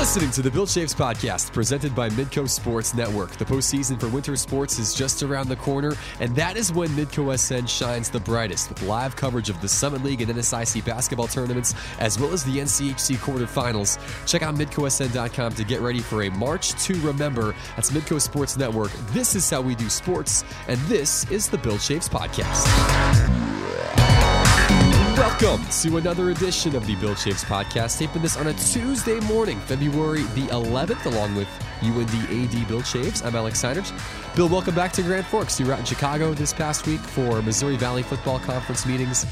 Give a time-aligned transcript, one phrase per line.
[0.00, 3.32] listening to the Bill Chaves podcast presented by Midco Sports Network.
[3.32, 7.38] The postseason for winter sports is just around the corner, and that is when Midco
[7.38, 11.74] SN shines the brightest with live coverage of the Summit League and NSIC basketball tournaments,
[11.98, 13.98] as well as the NCHC quarterfinals.
[14.26, 17.54] Check out MidcoSN.com to get ready for a March to Remember.
[17.76, 18.92] That's Midco Sports Network.
[19.08, 23.39] This is how we do sports, and this is the Bill Chaves podcast.
[25.38, 27.98] Welcome to another edition of the Bill Chaves podcast.
[27.98, 31.48] Taping this on a Tuesday morning, February the 11th, along with
[31.82, 33.24] UND AD Bill Chaves.
[33.24, 33.90] I'm Alex Seinert.
[34.36, 35.58] Bill, welcome back to Grand Forks.
[35.58, 39.24] You were out in Chicago this past week for Missouri Valley Football Conference meetings.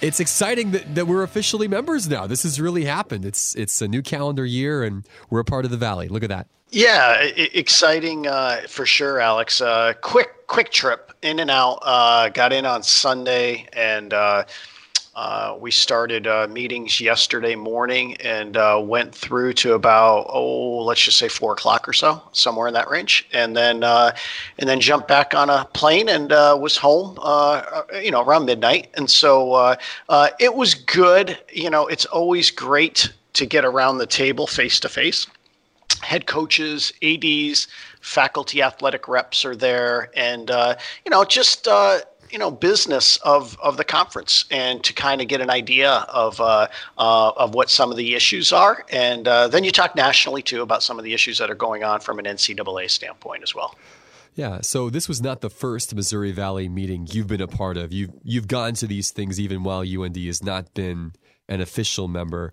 [0.00, 2.26] It's exciting that, that we're officially members now.
[2.28, 3.24] This has really happened.
[3.24, 6.08] It's it's a new calendar year, and we're a part of the Valley.
[6.08, 6.46] Look at that.
[6.68, 9.60] Yeah, exciting uh, for sure, Alex.
[9.60, 11.78] Uh, quick quick trip in and out.
[11.82, 14.12] Uh, got in on Sunday and
[15.14, 21.02] uh, we started uh, meetings yesterday morning and uh, went through to about oh, let's
[21.02, 24.12] just say four o'clock or so, somewhere in that range, and then uh,
[24.58, 28.46] and then jumped back on a plane and uh, was home, uh, you know, around
[28.46, 28.88] midnight.
[28.94, 29.76] And so
[30.40, 31.38] it was good.
[31.52, 35.26] You know, it's always great to get around the table face to face.
[36.00, 37.68] Head coaches, ads,
[38.00, 41.68] faculty, athletic reps are there, and you know, just
[42.32, 46.40] you know business of of the conference and to kind of get an idea of
[46.40, 46.66] uh,
[46.98, 50.62] uh, of what some of the issues are, and uh, then you talk nationally too
[50.62, 53.76] about some of the issues that are going on from an NCAA standpoint as well.
[54.34, 57.92] Yeah, so this was not the first Missouri Valley meeting you've been a part of.
[57.92, 61.12] You've you've gone to these things even while UND has not been
[61.52, 62.52] an official member.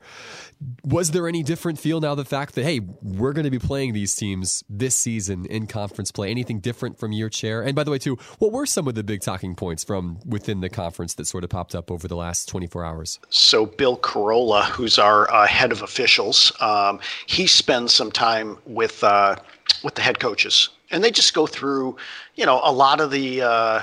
[0.83, 3.93] Was there any different feel now the fact that hey, we're going to be playing
[3.93, 6.29] these teams this season in conference play?
[6.29, 7.61] Anything different from your chair?
[7.61, 10.59] And by the way, too, what were some of the big talking points from within
[10.59, 13.19] the conference that sort of popped up over the last 24 hours?
[13.29, 19.01] So Bill Carollo, who's our uh, head of officials, um, he spends some time with
[19.03, 19.37] uh,
[19.81, 21.95] with the head coaches, and they just go through,
[22.35, 23.81] you know, a lot of the, uh,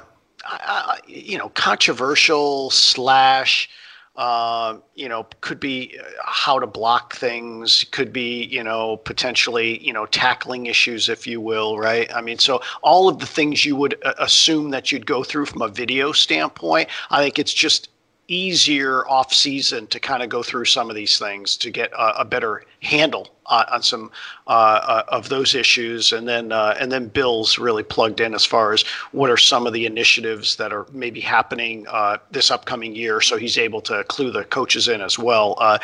[1.07, 3.71] you know, controversial slash
[4.17, 9.85] uh, you know, could be uh, how to block things, could be, you know, potentially,
[9.85, 12.13] you know, tackling issues, if you will, right?
[12.15, 15.47] I mean, so all of the things you would uh, assume that you'd go through
[15.47, 17.91] from a video standpoint, I think it's just
[18.29, 22.21] easier off season to kind of go through some of these things to get a,
[22.21, 24.11] a better handle on, on some
[24.47, 28.45] uh, uh, of those issues, and then uh, and then Bill's really plugged in as
[28.45, 32.95] far as what are some of the initiatives that are maybe happening uh, this upcoming
[32.95, 35.57] year, so he's able to clue the coaches in as well.
[35.59, 35.79] Uh,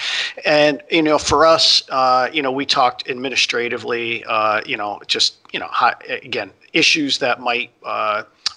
[0.45, 4.25] and you know, for us, uh, you know, we talked administratively,
[4.67, 7.71] you know, just you know, how, again, issues that might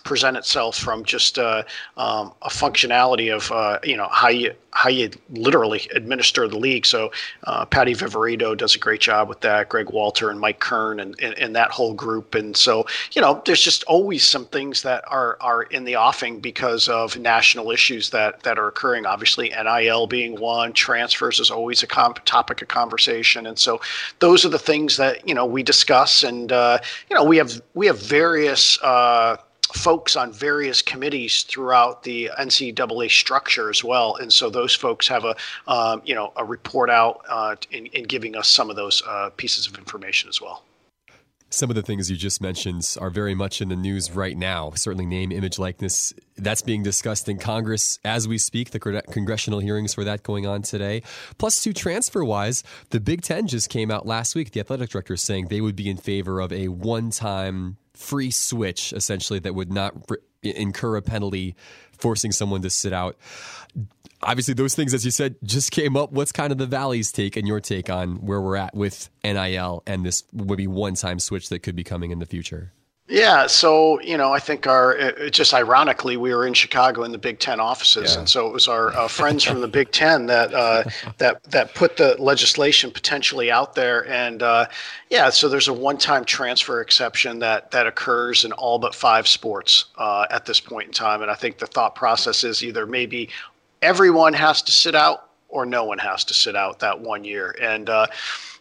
[0.05, 1.63] present itself from just uh,
[1.97, 6.85] um, a functionality of uh, you know how you how you literally administer the league.
[6.85, 7.11] So
[7.45, 9.69] uh, Patty Viverito does a great job with that.
[9.69, 12.35] Greg Walter and Mike Kern and, and, and that whole group.
[12.35, 16.39] And so you know there's just always some things that are are in the offing
[16.39, 19.05] because of national issues that that are occurring.
[19.05, 23.47] Obviously NIL being one, transfers is always a comp- topic of conversation.
[23.47, 23.81] And so
[24.19, 26.23] those are the things that you know we discuss.
[26.23, 26.77] And uh,
[27.09, 29.37] you know we have we have various uh,
[29.73, 35.25] folks on various committees throughout the NCAA structure as well, and so those folks have
[35.25, 35.35] a
[35.67, 39.29] um, you know a report out uh, in, in, giving us some of those uh,
[39.37, 40.63] pieces of information as well.
[41.55, 44.71] Some of the things you just mentioned are very much in the news right now.
[44.75, 46.13] Certainly, name, image, likeness.
[46.35, 48.71] That's being discussed in Congress as we speak.
[48.71, 51.01] The congressional hearings for that going on today.
[51.37, 54.51] Plus, two transfer wise, the Big Ten just came out last week.
[54.51, 58.91] The athletic director saying they would be in favor of a one time free switch
[58.91, 59.93] essentially that would not
[60.43, 61.55] incur a penalty
[61.97, 63.15] forcing someone to sit out
[64.25, 67.35] obviously those things as you said just came up what's kind of the valley's take
[67.35, 71.19] and your take on where we're at with nil and this would be one time
[71.19, 72.73] switch that could be coming in the future
[73.07, 77.11] yeah, so you know, I think our it, just ironically, we were in Chicago in
[77.11, 78.19] the Big Ten offices, yeah.
[78.19, 80.83] and so it was our uh, friends from the Big Ten that uh,
[81.19, 84.09] that that put the legislation potentially out there.
[84.09, 84.65] And uh,
[85.11, 89.85] yeah, so there's a one-time transfer exception that that occurs in all but five sports
[89.99, 91.21] uh, at this point in time.
[91.21, 93.29] And I think the thought process is either maybe
[93.85, 97.55] everyone has to sit out or no one has to sit out that one year.
[97.61, 98.07] And uh,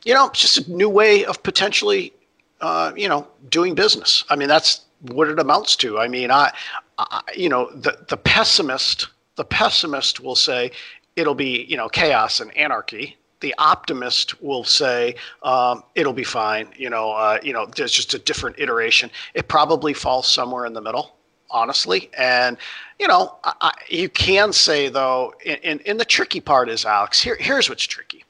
[0.04, 2.12] you know, it's just a new way of potentially
[2.60, 4.24] uh, you know, doing business.
[4.30, 5.98] I mean, that's what it amounts to.
[5.98, 6.50] I mean, I,
[6.98, 10.70] I, you know, the the pessimist, the pessimist will say
[11.16, 13.16] it'll be, you know, chaos and anarchy.
[13.40, 16.68] The optimist will say um, it'll be fine.
[16.76, 19.10] You know, uh, you know, there's just a different iteration.
[19.34, 21.16] It probably falls somewhere in the middle,
[21.54, 22.10] honestly.
[22.18, 22.58] And
[22.98, 27.22] you know, I, you can say though, in, in the tricky part is Alex.
[27.22, 28.24] Here, here's what's tricky: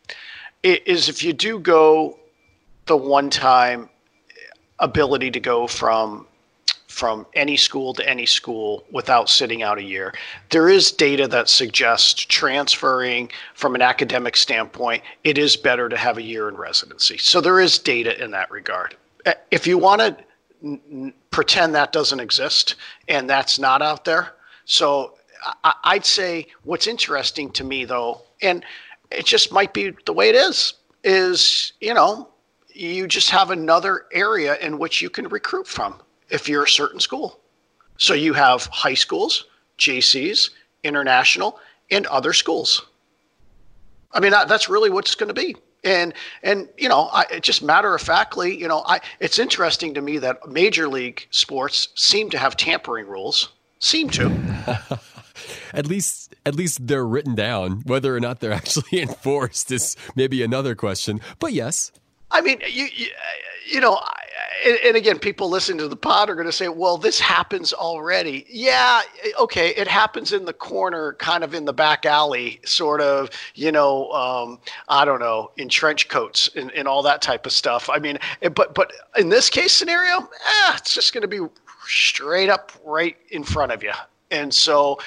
[0.63, 2.19] is if you do go
[2.87, 3.89] the one-time
[4.79, 6.27] ability to go from
[6.95, 10.15] from any school to any school without sitting out a year.
[10.51, 16.19] There is data that suggests transferring from an academic standpoint, it is better to have
[16.19, 17.19] a year in residency.
[17.19, 18.95] So there is data in that regard.
[19.27, 20.17] Uh, if you want to
[20.65, 22.77] n- pretend that doesn't exist
[23.09, 24.35] and that's not out there,
[24.65, 25.15] so
[25.63, 28.65] I- I'd say what's interesting to me though, and
[29.11, 30.75] it just might be the way it is,
[31.05, 32.29] is you know
[32.75, 36.01] you just have another area in which you can recruit from
[36.31, 37.39] if you're a certain school.
[37.99, 39.47] So you have high schools,
[39.79, 40.51] JCs,
[40.83, 42.87] international, and other schools.
[44.13, 45.57] I mean, that, that's really what's going to be.
[45.85, 50.01] And and you know, I, just matter of factly, you know, I it's interesting to
[50.01, 53.51] me that major league sports seem to have tampering rules.
[53.81, 55.01] Seem to.
[55.75, 57.83] at least at least they're written down.
[57.85, 61.21] Whether or not they're actually enforced is maybe another question.
[61.39, 61.93] But yes.
[62.31, 63.09] I mean, you you,
[63.67, 64.01] you know,
[64.65, 67.73] and, and, again, people listening to the pod are going to say, well, this happens
[67.73, 68.47] already.
[68.49, 69.03] Yeah,
[69.39, 73.73] okay, it happens in the corner, kind of in the back alley, sort of, you
[73.73, 74.59] know, um,
[74.89, 77.91] I don't know, in trench coats and, and all that type of stuff.
[77.91, 81.41] I mean, eh, but but in this case scenario, eh, it's just going to be
[81.87, 83.93] straight up right in front of you.
[84.31, 84.99] And so,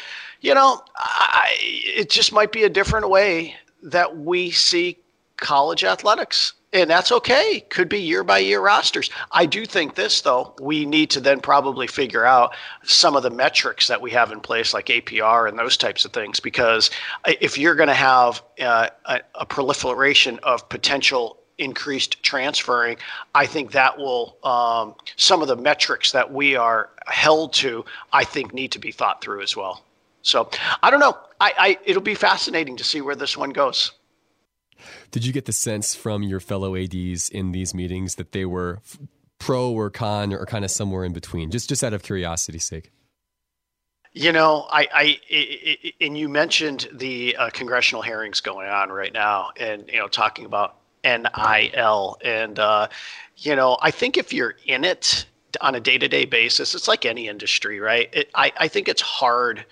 [0.42, 4.98] you know, I, it just might be a different way that we see
[5.38, 7.62] college athletics and that's okay.
[7.70, 9.10] Could be year by year rosters.
[9.32, 13.30] I do think this, though, we need to then probably figure out some of the
[13.30, 16.90] metrics that we have in place, like APR and those types of things, because
[17.26, 22.98] if you're going to have uh, a, a proliferation of potential increased transferring,
[23.34, 27.84] I think that will um, some of the metrics that we are held to,
[28.14, 29.84] I think, need to be thought through as well.
[30.22, 30.50] So
[30.84, 31.18] I don't know.
[31.40, 33.92] I, I it'll be fascinating to see where this one goes.
[35.12, 38.80] Did you get the sense from your fellow ADs in these meetings that they were
[39.40, 41.52] pro or con or kind of somewhere in between?
[41.52, 42.92] Just just out of curiosity's sake.
[44.14, 49.14] You know, I, I, I and you mentioned the uh, congressional hearings going on right
[49.14, 52.88] now, and you know, talking about NIL, and uh,
[53.38, 55.26] you know, I think if you're in it
[55.62, 58.10] on a day-to-day basis, it's like any industry, right?
[58.14, 59.66] It, I, I think it's hard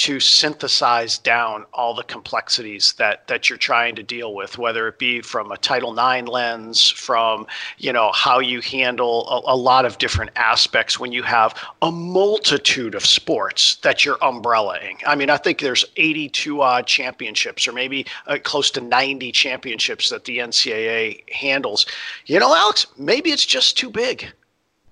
[0.00, 4.98] to synthesize down all the complexities that that you're trying to deal with, whether it
[4.98, 9.84] be from a Title IX lens, from you know how you handle a, a lot
[9.84, 14.96] of different aspects when you have a multitude of sports that you're umbrellaing.
[15.06, 20.08] I mean, I think there's 82 odd championships, or maybe uh, close to 90 championships
[20.08, 21.84] that the NCAA handles.
[22.24, 24.32] You know, Alex, maybe it's just too big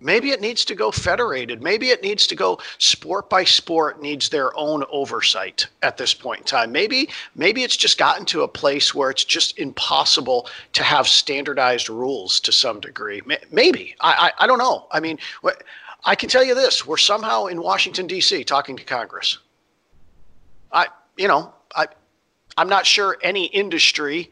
[0.00, 1.62] Maybe it needs to go federated.
[1.62, 6.40] Maybe it needs to go sport by sport needs their own oversight at this point
[6.40, 6.70] in time.
[6.70, 11.88] Maybe maybe it's just gotten to a place where it's just impossible to have standardized
[11.88, 13.20] rules to some degree.
[13.50, 14.86] Maybe I I, I don't know.
[14.92, 15.18] I mean,
[16.04, 18.44] I can tell you this: we're somehow in Washington D.C.
[18.44, 19.38] talking to Congress.
[20.72, 20.86] I
[21.16, 21.86] you know I
[22.56, 24.30] I'm not sure any industry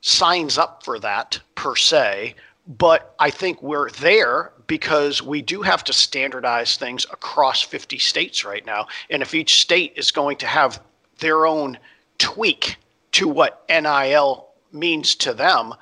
[0.00, 2.36] signs up for that per se
[2.68, 8.44] but I think we're there because we do have to standardize things across 50 states
[8.44, 8.86] right now.
[9.10, 10.80] And if each state is going to have
[11.18, 11.78] their own
[12.18, 12.76] tweak
[13.12, 15.74] to what NIL means to them,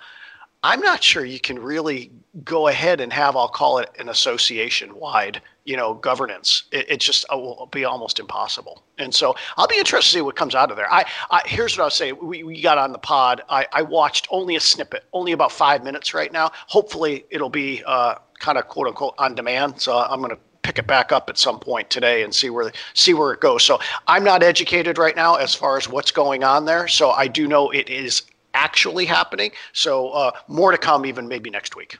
[0.62, 2.10] I'm not sure you can really
[2.44, 6.62] go ahead and have, I'll call it an association wide you know, governance.
[6.70, 8.84] It, it just uh, will be almost impossible.
[8.98, 10.90] And so I'll be interested to see what comes out of there.
[10.90, 12.12] I, I here's what I'll say.
[12.12, 13.42] We, we got on the pod.
[13.50, 16.52] I, I watched only a snippet, only about five minutes right now.
[16.68, 19.80] Hopefully it'll be uh, kind of quote unquote on demand.
[19.80, 22.72] So I'm going to pick it back up at some point today and see where
[22.94, 23.62] see where it goes.
[23.62, 26.88] So I'm not educated right now as far as what's going on there.
[26.88, 28.22] So I do know it is
[28.54, 29.52] actually happening.
[29.72, 31.98] So uh, more to come, even maybe next week.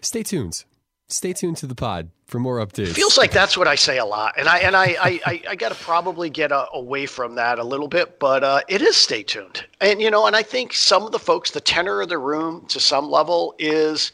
[0.00, 0.64] Stay tuned
[1.12, 2.94] stay tuned to the pod for more updates.
[2.94, 5.54] Feels like that's what I say a lot, and I and I I, I, I
[5.54, 8.96] got to probably get uh, away from that a little bit, but uh, it is
[8.96, 12.08] stay tuned, and you know, and I think some of the folks, the tenor of
[12.08, 14.12] the room to some level is,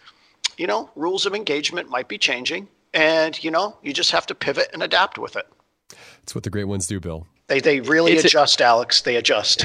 [0.59, 4.35] you know, rules of engagement might be changing, and you know, you just have to
[4.35, 5.47] pivot and adapt with it.
[6.23, 7.27] It's what the great ones do, Bill.
[7.47, 9.01] They they really it's adjust, a, Alex.
[9.01, 9.65] They adjust.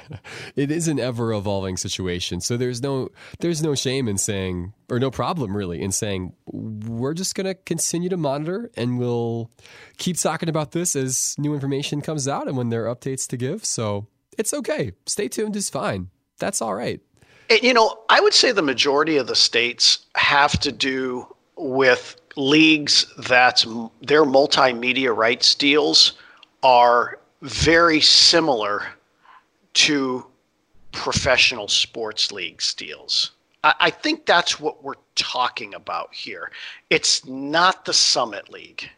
[0.56, 2.40] it is an ever evolving situation.
[2.40, 7.12] So there's no there's no shame in saying or no problem really in saying we're
[7.12, 9.50] just going to continue to monitor and we'll
[9.98, 13.36] keep talking about this as new information comes out and when there are updates to
[13.36, 13.62] give.
[13.64, 14.06] So
[14.38, 14.92] it's okay.
[15.04, 16.08] Stay tuned is fine.
[16.38, 17.00] That's all right.
[17.50, 21.26] You know, I would say the majority of the states have to do
[21.56, 23.64] with leagues that
[24.02, 26.12] their multimedia rights deals
[26.62, 28.86] are very similar
[29.74, 30.26] to
[30.92, 33.32] professional sports leagues deals.
[33.64, 36.50] I, I think that's what we're talking about here.
[36.90, 38.88] It's not the Summit League.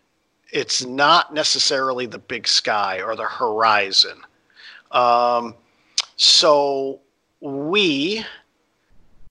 [0.52, 4.22] It's not necessarily the Big Sky or the Horizon.
[4.90, 5.54] Um,
[6.16, 7.00] so
[7.40, 8.24] we,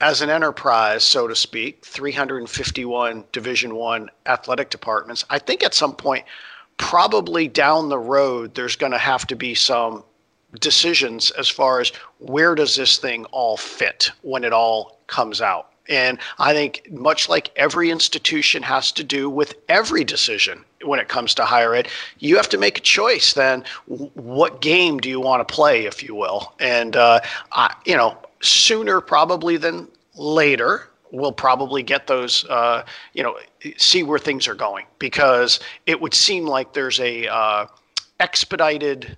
[0.02, 5.26] as an enterprise, so to speak, 351 Division One athletic departments.
[5.30, 6.26] I think at some point,
[6.78, 10.04] probably down the road, there's going to have to be some
[10.60, 15.72] decisions as far as where does this thing all fit when it all comes out.
[15.90, 21.10] And I think, much like every institution has to do with every decision when it
[21.10, 21.88] comes to higher ed,
[22.20, 23.34] you have to make a choice.
[23.34, 26.54] Then, what game do you want to play, if you will?
[26.60, 32.46] And uh, I, you know, sooner probably than later, we'll probably get those.
[32.46, 33.38] Uh, you know,
[33.78, 37.66] see where things are going because it would seem like there's a uh,
[38.20, 39.18] expedited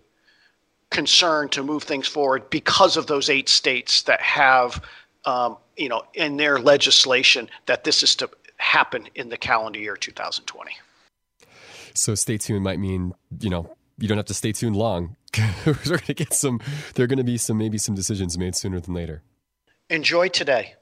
[0.90, 4.82] concern to move things forward because of those eight states that have
[5.26, 9.96] um, you know, in their legislation that this is to happen in the calendar year
[9.96, 10.72] 2020.
[11.94, 15.16] So stay tuned might mean, you know, you don't have to stay tuned long.
[15.66, 16.60] We're going to get some,
[16.96, 19.22] there are going to be some, maybe some decisions made sooner than later.
[19.90, 20.76] Enjoy today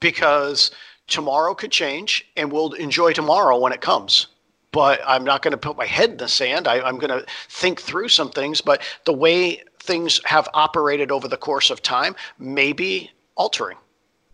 [0.00, 0.70] because
[1.06, 4.26] tomorrow could change and we'll enjoy tomorrow when it comes.
[4.72, 6.68] But I'm not going to put my head in the sand.
[6.68, 8.60] I, I'm going to think through some things.
[8.60, 13.78] But the way things have operated over the course of time, maybe altering.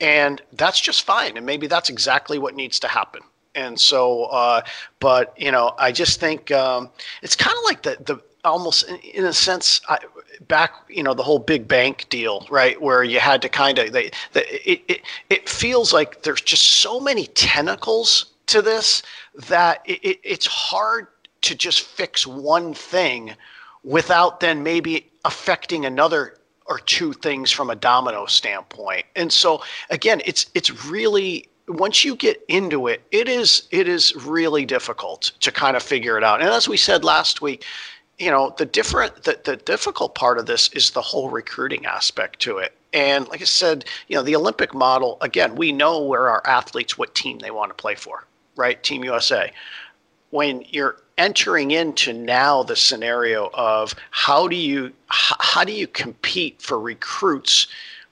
[0.01, 1.37] And that's just fine.
[1.37, 3.23] And maybe that's exactly what needs to happen.
[3.57, 4.61] And so, uh,
[5.01, 6.91] but, you know, I just think um,
[7.23, 9.99] it's kind of like the, the almost in a sense, I,
[10.47, 12.81] back, you know, the whole big bank deal, right?
[12.81, 16.65] Where you had to kind of, they, the, it, it, it feels like there's just
[16.65, 19.03] so many tentacles to this
[19.49, 21.09] that it, it, it's hard
[21.41, 23.35] to just fix one thing
[23.83, 26.37] without then maybe affecting another
[26.67, 29.07] or two things from a domino standpoint.
[29.15, 34.15] And so again, it's it's really once you get into it, it is it is
[34.25, 36.41] really difficult to kind of figure it out.
[36.41, 37.65] And as we said last week,
[38.19, 42.41] you know, the different the, the difficult part of this is the whole recruiting aspect
[42.41, 42.73] to it.
[42.93, 46.97] And like I said, you know, the Olympic model, again, we know where our athletes
[46.97, 48.83] what team they want to play for, right?
[48.83, 49.53] Team USA.
[50.31, 56.61] When you're entering into now the scenario of how do you how do you compete
[56.61, 57.67] for recruits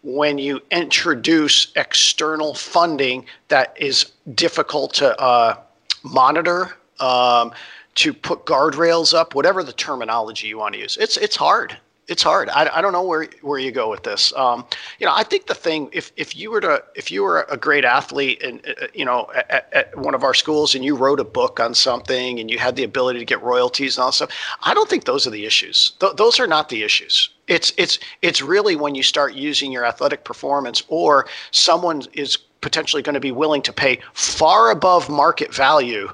[0.04, 5.56] when you introduce external funding that is difficult to uh,
[6.02, 7.52] monitor um,
[7.94, 11.76] to put guardrails up whatever the terminology you want to use it's it's hard
[12.08, 12.48] it's hard.
[12.50, 14.32] I, I don't know where where you go with this.
[14.34, 14.66] Um,
[14.98, 17.56] you know, I think the thing if if you were to if you were a
[17.56, 20.96] great athlete and uh, uh, you know at, at, one of our schools and you
[20.96, 24.08] wrote a book on something and you had the ability to get royalties and all
[24.08, 24.30] that stuff,
[24.62, 25.92] I don't think those are the issues.
[26.00, 27.30] Th- those are not the issues.
[27.46, 33.02] It's it's it's really when you start using your athletic performance or someone is potentially
[33.02, 36.10] going to be willing to pay far above market value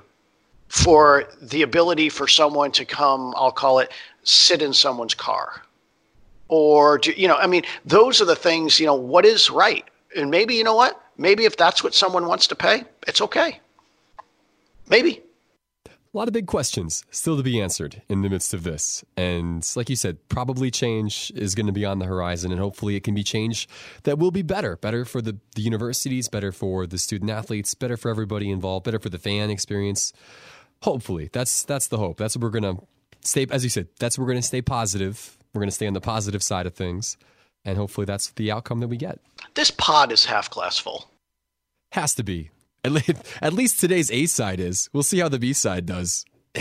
[0.68, 3.32] for the ability for someone to come.
[3.36, 3.92] I'll call it
[4.24, 5.62] sit in someone's car.
[6.48, 9.84] Or do, you know i mean those are the things you know what is right?
[10.16, 11.00] And maybe you know what?
[11.16, 13.60] Maybe if that's what someone wants to pay it's okay.
[14.88, 15.22] Maybe
[16.12, 19.04] a lot of big questions still to be answered in the midst of this.
[19.16, 22.96] And like you said, probably change is going to be on the horizon, and hopefully
[22.96, 23.68] it can be change
[24.02, 24.76] that will be better.
[24.76, 28.98] Better for the, the universities, better for the student athletes, better for everybody involved, better
[28.98, 30.12] for the fan experience.
[30.82, 31.28] Hopefully.
[31.32, 32.16] That's that's the hope.
[32.16, 32.82] That's what we're going to
[33.20, 35.86] stay, as you said, that's what we're going to stay positive we're going to stay
[35.86, 37.16] on the positive side of things,
[37.64, 39.18] and hopefully that's the outcome that we get.
[39.54, 41.10] This pod is half glass full.
[41.92, 42.50] Has to be.
[43.42, 44.88] At least, today's A side is.
[44.92, 46.24] We'll see how the B side does.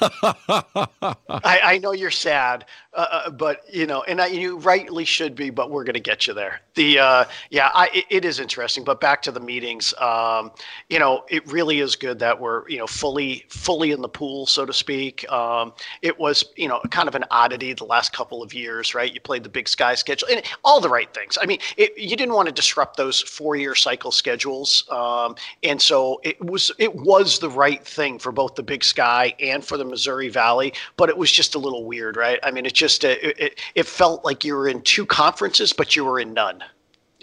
[0.00, 5.34] I, I, know you're sad, uh, uh, but you know, and I, you rightly should
[5.34, 5.50] be.
[5.50, 6.62] But we're going to get you there.
[6.74, 8.84] The uh, yeah, I, it, it is interesting.
[8.84, 10.50] But back to the meetings, um,
[10.88, 14.46] you know, it really is good that we're you know fully fully in the pool,
[14.46, 15.30] so to speak.
[15.30, 19.12] Um, it was you know kind of an oddity the last couple of years, right?
[19.12, 21.36] You played the Big Sky schedule and all the right things.
[21.40, 25.80] I mean, it, you didn't want to disrupt those four year cycle schedules, um, and
[25.80, 29.76] so it was it was the right thing for both the Big Sky and for
[29.76, 32.38] the Missouri Valley, but it was just a little weird, right?
[32.42, 35.72] I mean, it just uh, it, it, it felt like you were in two conferences,
[35.72, 36.62] but you were in none.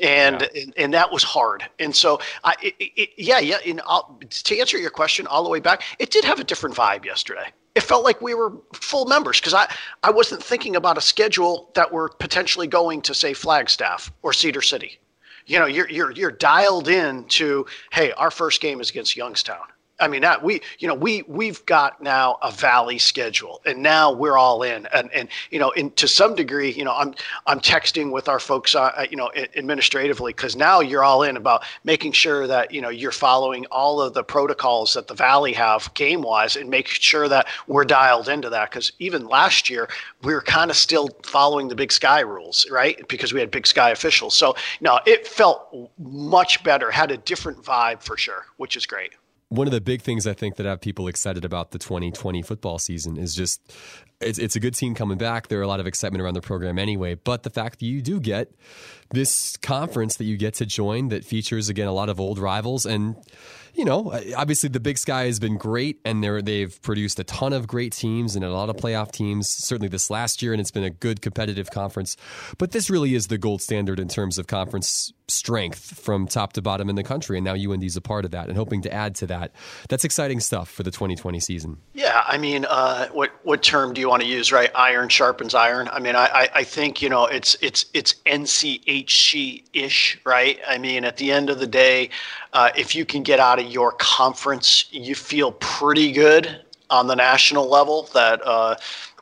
[0.02, 0.62] And, yeah.
[0.62, 3.58] and, and that was hard, and so I, it, it, yeah, yeah.
[3.66, 6.76] And I'll, to answer your question all the way back, it did have a different
[6.76, 9.72] vibe yesterday it felt like we were full members because I,
[10.04, 14.62] I wasn't thinking about a schedule that we're potentially going to say Flagstaff or Cedar
[14.62, 15.00] City.
[15.46, 19.66] You know, you're you're you're dialed in to hey, our first game is against Youngstown.
[20.02, 24.38] I mean, we, you know, we we've got now a valley schedule, and now we're
[24.38, 27.14] all in, and and you know, to some degree, you know, I'm
[27.46, 31.64] I'm texting with our folks, uh, you know, administratively, because now you're all in about
[31.84, 35.94] making sure that you know you're following all of the protocols that the valley have
[35.94, 38.72] game wise, and make sure that we're dialed into that.
[38.72, 39.88] Because even last year,
[40.24, 43.08] we were kind of still following the Big Sky rules, right?
[43.08, 47.64] Because we had Big Sky officials, so no, it felt much better, had a different
[47.64, 49.12] vibe for sure, which is great
[49.52, 52.80] one of the big things I think that have people excited about the 2020 football
[52.80, 53.60] season is just
[54.22, 55.48] it's, it's a good team coming back.
[55.48, 58.02] There are a lot of excitement around the program anyway, but the fact that you
[58.02, 58.52] do get
[59.12, 62.86] this conference that you get to join that features again a lot of old rivals
[62.86, 63.16] and
[63.74, 67.54] you know, obviously the Big Sky has been great, and they they've produced a ton
[67.54, 69.50] of great teams and a lot of playoff teams.
[69.50, 72.18] Certainly this last year, and it's been a good competitive conference.
[72.58, 76.62] But this really is the gold standard in terms of conference strength from top to
[76.62, 78.94] bottom in the country, and now UND is a part of that, and hoping to
[78.94, 79.52] add to that.
[79.88, 81.78] That's exciting stuff for the 2020 season.
[81.94, 84.52] Yeah, I mean, uh, what what term do you want to use?
[84.52, 85.88] Right, iron sharpens iron.
[85.92, 90.60] I mean, I I think you know it's it's it's NCHC ish, right?
[90.68, 92.10] I mean, at the end of the day
[92.54, 97.16] uh, if you can get out of your conference, you feel pretty good on the
[97.16, 98.76] national level that uh,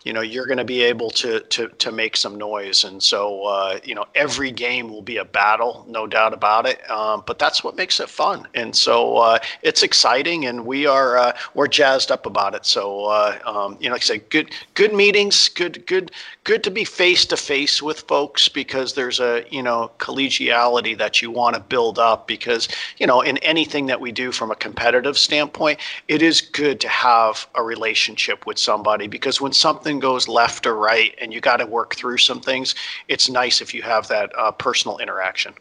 [0.10, 2.84] you know you're going to be able to to to make some noise.
[2.84, 6.80] And so uh, you know every game will be a battle no doubt about it.
[6.90, 8.48] Um, but that's what makes it fun.
[8.56, 12.66] And so uh, it's exciting and we are uh, we're jazzed up about it.
[12.66, 16.10] So uh, um, you know like I said good good meetings good good
[16.50, 21.22] good to be face to face with folks because there's a you know collegiality that
[21.22, 24.56] you want to build up because you know in anything that we do from a
[24.56, 30.28] competitive standpoint it is good to have a relationship with somebody because when something goes
[30.28, 32.76] left or right and you got to work through some things,
[33.08, 35.54] it's nice if you have that uh, personal interaction.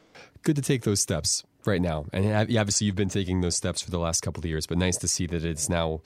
[0.42, 2.06] Good to take those steps right now.
[2.12, 4.96] And obviously, you've been taking those steps for the last couple of years, but nice
[4.98, 6.00] to see that it's now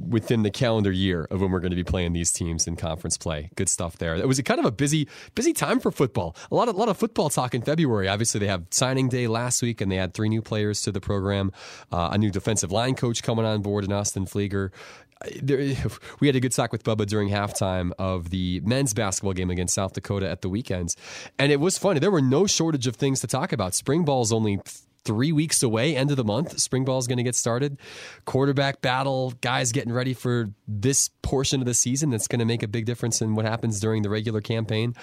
[0.00, 3.16] within the calendar year of when we're going to be playing these teams in conference
[3.16, 3.50] play.
[3.56, 4.14] Good stuff there.
[4.16, 6.36] It was kind of a busy, busy time for football.
[6.50, 8.08] A lot of, a lot of football talk in February.
[8.08, 11.00] Obviously, they have signing day last week, and they had three new players to the
[11.00, 11.52] program.
[11.92, 14.70] Uh, a new defensive line coach coming on board in Austin Flieger
[15.42, 15.58] there,
[16.20, 19.74] we had a good talk with Bubba during halftime of the men's basketball game against
[19.74, 20.96] South Dakota at the weekends,
[21.38, 22.00] and it was funny.
[22.00, 23.74] There were no shortage of things to talk about.
[23.74, 24.60] Spring ball's only
[25.06, 26.58] three weeks away, end of the month.
[26.58, 27.78] Spring ball is going to get started.
[28.26, 32.62] Quarterback battle, guys getting ready for this portion of the season that's going to make
[32.62, 34.94] a big difference in what happens during the regular campaign.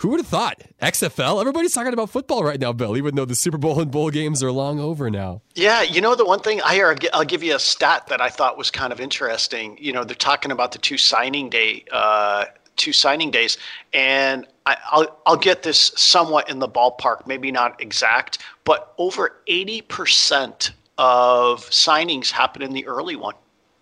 [0.00, 0.60] Who would have thought?
[0.82, 1.40] XFL?
[1.40, 4.42] Everybody's talking about football right now, Bill, even though the Super Bowl and bowl games
[4.42, 5.40] are long over now.
[5.54, 8.28] Yeah, you know, the one thing I hear, I'll give you a stat that I
[8.28, 9.78] thought was kind of interesting.
[9.80, 11.84] You know, they're talking about the two signing day.
[11.90, 13.56] Uh, two signing days,
[13.92, 19.36] and I, will I'll get this somewhat in the ballpark, maybe not exact, but over
[19.46, 23.34] eighty percent of signings happen in the early one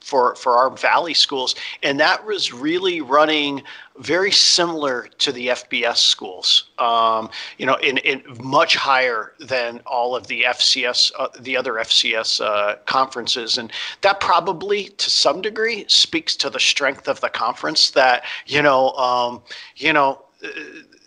[0.05, 1.55] for for our valley schools.
[1.83, 3.63] And that was really running
[3.97, 10.15] very similar to the fbs schools um, you know in, in much higher than all
[10.17, 13.57] of the fcs uh, the other fcs uh, conferences.
[13.57, 18.61] And that probably to some degree speaks to the strength of the conference that you
[18.61, 19.43] know um,
[19.77, 20.21] you know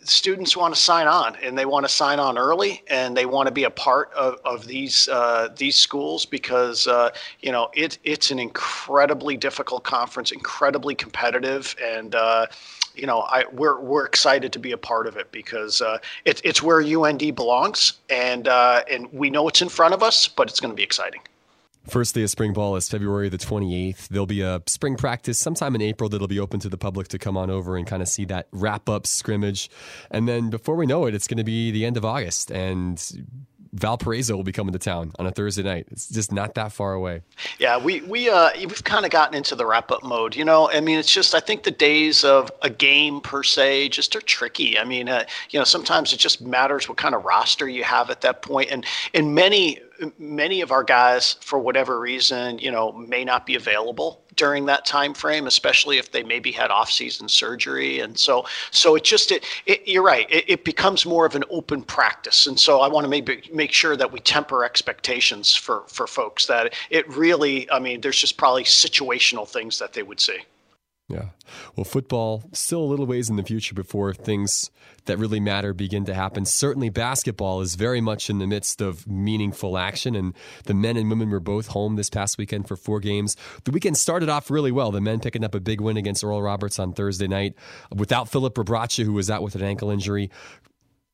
[0.07, 3.47] students want to sign on and they want to sign on early and they want
[3.47, 7.09] to be a part of, of these uh, these schools because uh,
[7.41, 12.45] you know it, it's an incredibly difficult conference incredibly competitive and uh,
[12.95, 16.41] you know I, we're, we're excited to be a part of it because uh, it,
[16.43, 20.49] it's where UND belongs and uh, and we know it's in front of us but
[20.49, 21.21] it's going to be exciting
[21.89, 24.09] First day of spring ball is February the 28th.
[24.09, 27.19] There'll be a spring practice sometime in April that'll be open to the public to
[27.19, 29.69] come on over and kind of see that wrap up scrimmage.
[30.11, 32.51] And then before we know it, it's going to be the end of August.
[32.51, 33.01] And
[33.71, 35.87] Valparaiso will be coming to town on a Thursday night.
[35.91, 37.21] It's just not that far away.
[37.59, 40.35] Yeah, we we uh we've kind of gotten into the wrap up mode.
[40.35, 43.89] You know, I mean, it's just I think the days of a game per se
[43.89, 44.77] just are tricky.
[44.77, 48.09] I mean, uh, you know, sometimes it just matters what kind of roster you have
[48.09, 49.79] at that point, and in many
[50.17, 54.85] many of our guys, for whatever reason, you know, may not be available during that
[54.85, 59.43] time frame, especially if they maybe had off-season surgery, and so so it just it,
[59.65, 63.03] it you're right, it, it, becomes more of an open practice, and so I want
[63.03, 67.79] to maybe make sure that we temper expectations for for folks that it really, I
[67.79, 70.39] mean, there's just probably situational things that they would see.
[71.09, 71.29] Yeah.
[71.75, 74.69] Well, football still a little ways in the future before things
[75.05, 76.43] that really matter begin to happen.
[76.43, 80.33] Certainly, basketball is very much in the midst of meaningful action, and
[80.65, 83.37] the men and women were both home this past weekend for four games.
[83.63, 84.91] The weekend started off really well.
[84.91, 87.55] The men picking up a big win against Oral Roberts on Thursday night
[87.95, 90.29] without Filip Rebraca, who was out with an ankle injury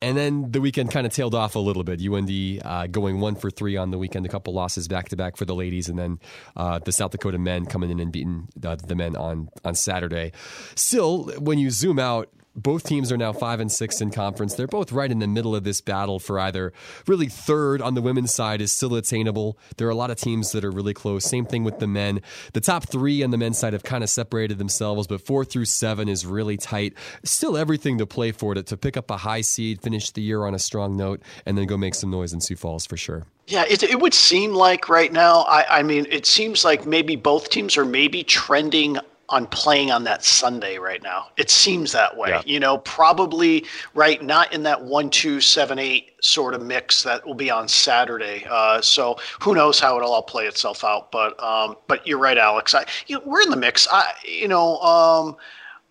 [0.04, 1.98] And then the weekend kind of tailed off a little bit.
[2.06, 5.34] UND uh, going one for three on the weekend, a couple losses back to back
[5.34, 6.20] for the ladies, and then
[6.56, 10.32] uh, the South Dakota men coming in and beating the, the men on on Saturday.
[10.74, 14.54] Still, when you zoom out, both teams are now five and six in conference.
[14.54, 16.72] They're both right in the middle of this battle for either
[17.06, 19.58] really third on the women's side is still attainable.
[19.76, 21.24] There are a lot of teams that are really close.
[21.24, 22.20] Same thing with the men.
[22.52, 25.64] The top three on the men's side have kind of separated themselves, but four through
[25.64, 26.94] seven is really tight.
[27.24, 30.44] Still everything to play for to, to pick up a high seed, finish the year
[30.44, 33.26] on a strong note, and then go make some noise in Sioux Falls for sure.
[33.46, 37.14] Yeah, it, it would seem like right now, I, I mean, it seems like maybe
[37.14, 38.96] both teams are maybe trending
[39.28, 41.28] on playing on that Sunday right now.
[41.36, 42.30] It seems that way.
[42.30, 42.42] Yeah.
[42.44, 47.26] You know, probably right, not in that one, two, seven, eight sort of mix that
[47.26, 48.46] will be on Saturday.
[48.48, 51.10] Uh, so who knows how it'll all play itself out?
[51.10, 52.74] But um, but you're right, Alex.
[52.74, 53.88] I, you know, we're in the mix.
[53.90, 54.78] I you know.
[54.78, 55.36] Um,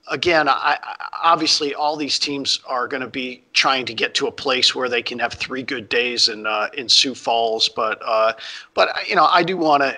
[0.09, 0.77] again, I,
[1.21, 4.89] obviously all these teams are going to be trying to get to a place where
[4.89, 7.69] they can have three good days in uh, in Sioux Falls.
[7.69, 8.33] But uh,
[8.73, 9.97] but you know, I do want to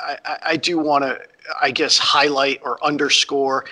[0.00, 1.20] I, I do want to
[1.60, 3.64] I guess highlight or underscore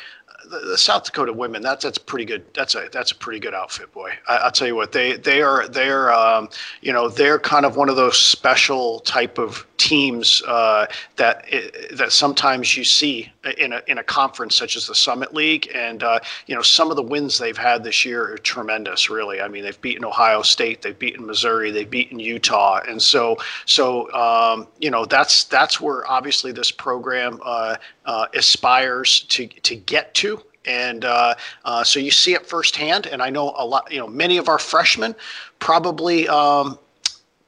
[0.50, 1.62] the, the, South Dakota women.
[1.62, 2.44] That's that's pretty good.
[2.54, 4.12] That's a that's a pretty good outfit, boy.
[4.28, 6.48] I, will tell you what they they are they're um,
[6.80, 11.44] you know they're kind of one of those special type of teams uh, that
[11.92, 16.02] that sometimes you see in a in a conference such as the Summit League, and
[16.02, 19.10] uh, you know some of the wins they've had this year are tremendous.
[19.10, 23.36] Really, I mean they've beaten Ohio State, they've beaten Missouri, they've beaten Utah, and so
[23.64, 29.76] so um, you know that's that's where obviously this program uh, uh aspires to to
[29.76, 30.35] get to
[30.66, 33.06] and uh, uh, so you see it firsthand.
[33.06, 35.14] And I know a lot, you know, many of our freshmen
[35.58, 36.78] probably um,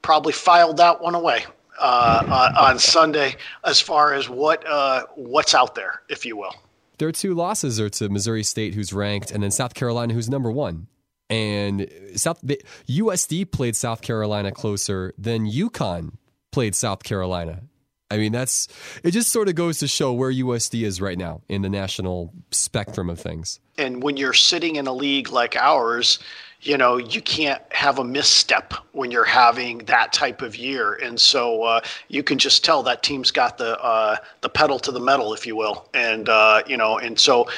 [0.02, 1.44] probably filed that one away
[1.80, 6.54] uh, on Sunday as far as what uh, what's out there, if you will.
[6.98, 10.50] Their two losses are to Missouri State, who's ranked, and then South Carolina, who's number
[10.50, 10.88] one.
[11.30, 16.14] And South the, USD played South Carolina closer than UConn
[16.50, 17.62] played South Carolina.
[18.10, 18.68] I mean, that's
[19.02, 19.10] it.
[19.10, 23.10] Just sort of goes to show where USD is right now in the national spectrum
[23.10, 23.60] of things.
[23.76, 26.18] And when you're sitting in a league like ours,
[26.60, 31.20] you know you can't have a misstep when you're having that type of year and
[31.20, 35.00] so uh, you can just tell that team's got the uh, the pedal to the
[35.00, 37.48] metal if you will and uh, you know and so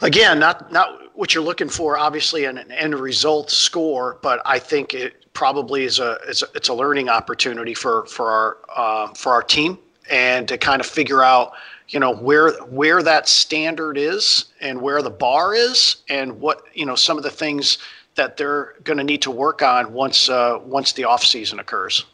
[0.00, 4.94] again not not what you're looking for obviously an end result score but i think
[4.94, 9.32] it probably is a it's a, it's a learning opportunity for for our uh, for
[9.32, 9.78] our team
[10.10, 11.52] and to kind of figure out
[11.88, 16.86] you know where where that standard is and where the bar is and what you
[16.86, 17.78] know some of the things
[18.14, 22.04] that they're going to need to work on once uh, once the off season occurs.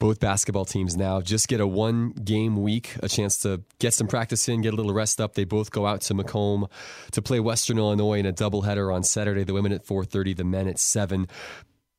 [0.00, 4.08] Both basketball teams now just get a one game week, a chance to get some
[4.08, 5.34] practice in, get a little rest up.
[5.34, 6.68] They both go out to Macomb
[7.12, 9.44] to play Western Illinois in a doubleheader on Saturday.
[9.44, 11.28] The women at 4:30, the men at 7.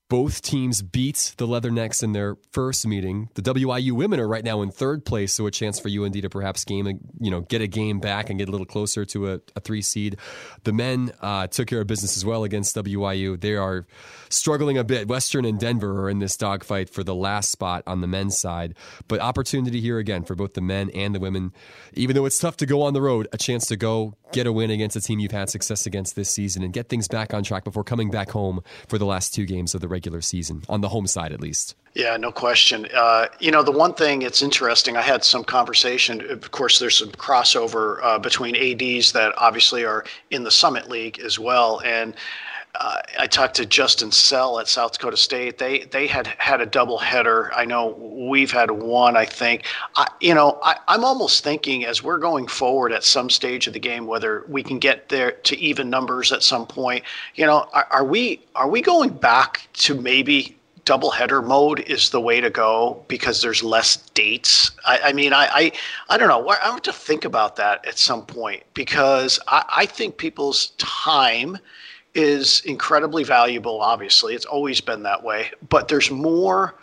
[0.09, 3.29] Both teams beat the Leathernecks in their first meeting.
[3.35, 6.29] The WIU women are right now in third place, so a chance for UND to
[6.29, 9.39] perhaps game, you know, get a game back and get a little closer to a,
[9.55, 10.17] a three seed.
[10.65, 13.39] The men uh, took care of business as well against WIU.
[13.39, 13.85] They are
[14.31, 15.07] struggling a bit.
[15.07, 18.75] Western and Denver are in this dogfight for the last spot on the men's side,
[19.07, 21.53] but opportunity here again for both the men and the women.
[21.93, 24.51] Even though it's tough to go on the road, a chance to go get a
[24.51, 27.43] win against a team you've had success against this season and get things back on
[27.43, 30.81] track before coming back home for the last two games of the regular season, on
[30.81, 31.75] the home side at least.
[31.93, 32.87] Yeah, no question.
[32.95, 36.21] Uh, you know, the one thing it's interesting, I had some conversation.
[36.31, 41.19] Of course, there's some crossover uh, between ADs that obviously are in the Summit League
[41.19, 41.81] as well.
[41.83, 42.15] And
[42.75, 45.57] uh, I talked to Justin Sell at South Dakota State.
[45.57, 47.51] They they had had a double header.
[47.53, 47.89] I know
[48.29, 49.17] we've had one.
[49.17, 49.65] I think.
[49.95, 53.73] I, you know, I, I'm almost thinking as we're going forward at some stage of
[53.73, 57.03] the game, whether we can get there to even numbers at some point.
[57.35, 62.09] You know, are, are we are we going back to maybe double header mode is
[62.09, 64.71] the way to go because there's less dates.
[64.85, 65.71] I, I mean, I, I,
[66.09, 66.49] I don't know.
[66.49, 71.57] I have to think about that at some point because I, I think people's time
[72.13, 74.35] is incredibly valuable obviously.
[74.35, 75.51] It's always been that way.
[75.69, 76.75] But there's more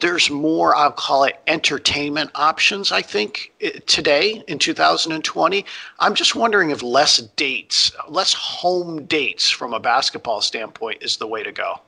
[0.00, 3.52] there's more i'll call it entertainment options i think
[3.86, 5.66] today in 2020
[5.98, 11.26] i'm just wondering if less dates less home dates from a basketball standpoint is the
[11.26, 11.78] way to go.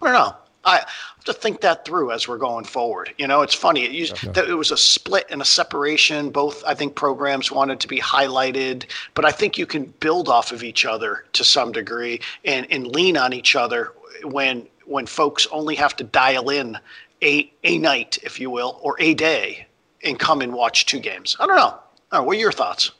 [0.00, 3.14] I don't know I have to think that through as we're going forward.
[3.18, 3.84] You know, it's funny.
[3.84, 4.50] It, used, okay.
[4.50, 6.30] it was a split and a separation.
[6.30, 10.50] Both, I think, programs wanted to be highlighted, but I think you can build off
[10.50, 13.92] of each other to some degree and, and lean on each other
[14.24, 16.78] when when folks only have to dial in
[17.22, 19.66] a a night, if you will, or a day,
[20.04, 21.36] and come and watch two games.
[21.40, 21.62] I don't know.
[21.62, 22.92] I don't know what are your thoughts?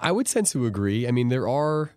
[0.00, 1.08] I would tend to agree.
[1.08, 1.92] I mean, there are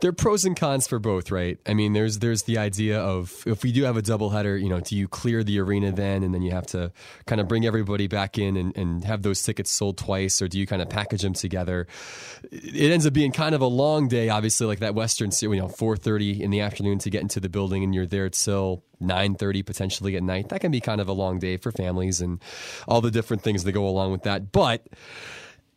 [0.00, 1.58] there are pros and cons for both, right?
[1.66, 4.80] I mean, there's there's the idea of if we do have a doubleheader, you know,
[4.80, 6.92] do you clear the arena then, and then you have to
[7.26, 10.58] kind of bring everybody back in and, and have those tickets sold twice, or do
[10.58, 11.86] you kind of package them together?
[12.50, 15.68] It ends up being kind of a long day, obviously, like that Western, you know,
[15.68, 19.34] four thirty in the afternoon to get into the building, and you're there till nine
[19.34, 20.48] thirty potentially at night.
[20.48, 22.40] That can be kind of a long day for families and
[22.88, 24.86] all the different things that go along with that, but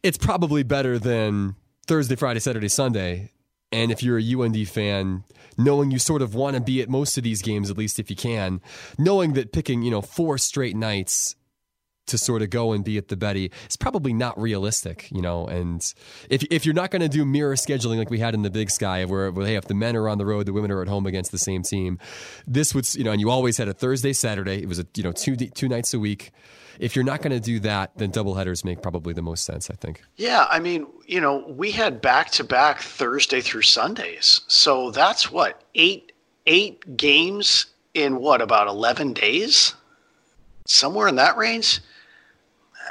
[0.02, 1.56] it's probably better than
[1.88, 3.32] Thursday, Friday, Saturday, Sunday
[3.74, 5.24] and if you're a UND fan,
[5.58, 8.10] knowing you sort of want to be at most of these games, at least if
[8.10, 8.62] you can,
[8.98, 11.36] knowing that picking, you know, four straight nights
[12.06, 15.48] to sort of go and be at the Betty is probably not realistic, you know.
[15.48, 15.82] And
[16.30, 18.70] if if you're not going to do mirror scheduling like we had in the Big
[18.70, 20.88] Sky, where, where hey, if the men are on the road, the women are at
[20.88, 22.00] home against the same team,
[22.46, 24.62] this would you know, and you always had a Thursday, Saturday.
[24.62, 26.32] It was a you know two two nights a week.
[26.80, 29.70] If you're not going to do that, then double headers make probably the most sense,
[29.70, 30.02] I think.
[30.18, 35.32] Yeah, I mean, you know, we had back to back Thursday through Sundays, so that's
[35.32, 36.12] what eight
[36.46, 39.76] eight games in what about eleven days,
[40.66, 41.80] somewhere in that range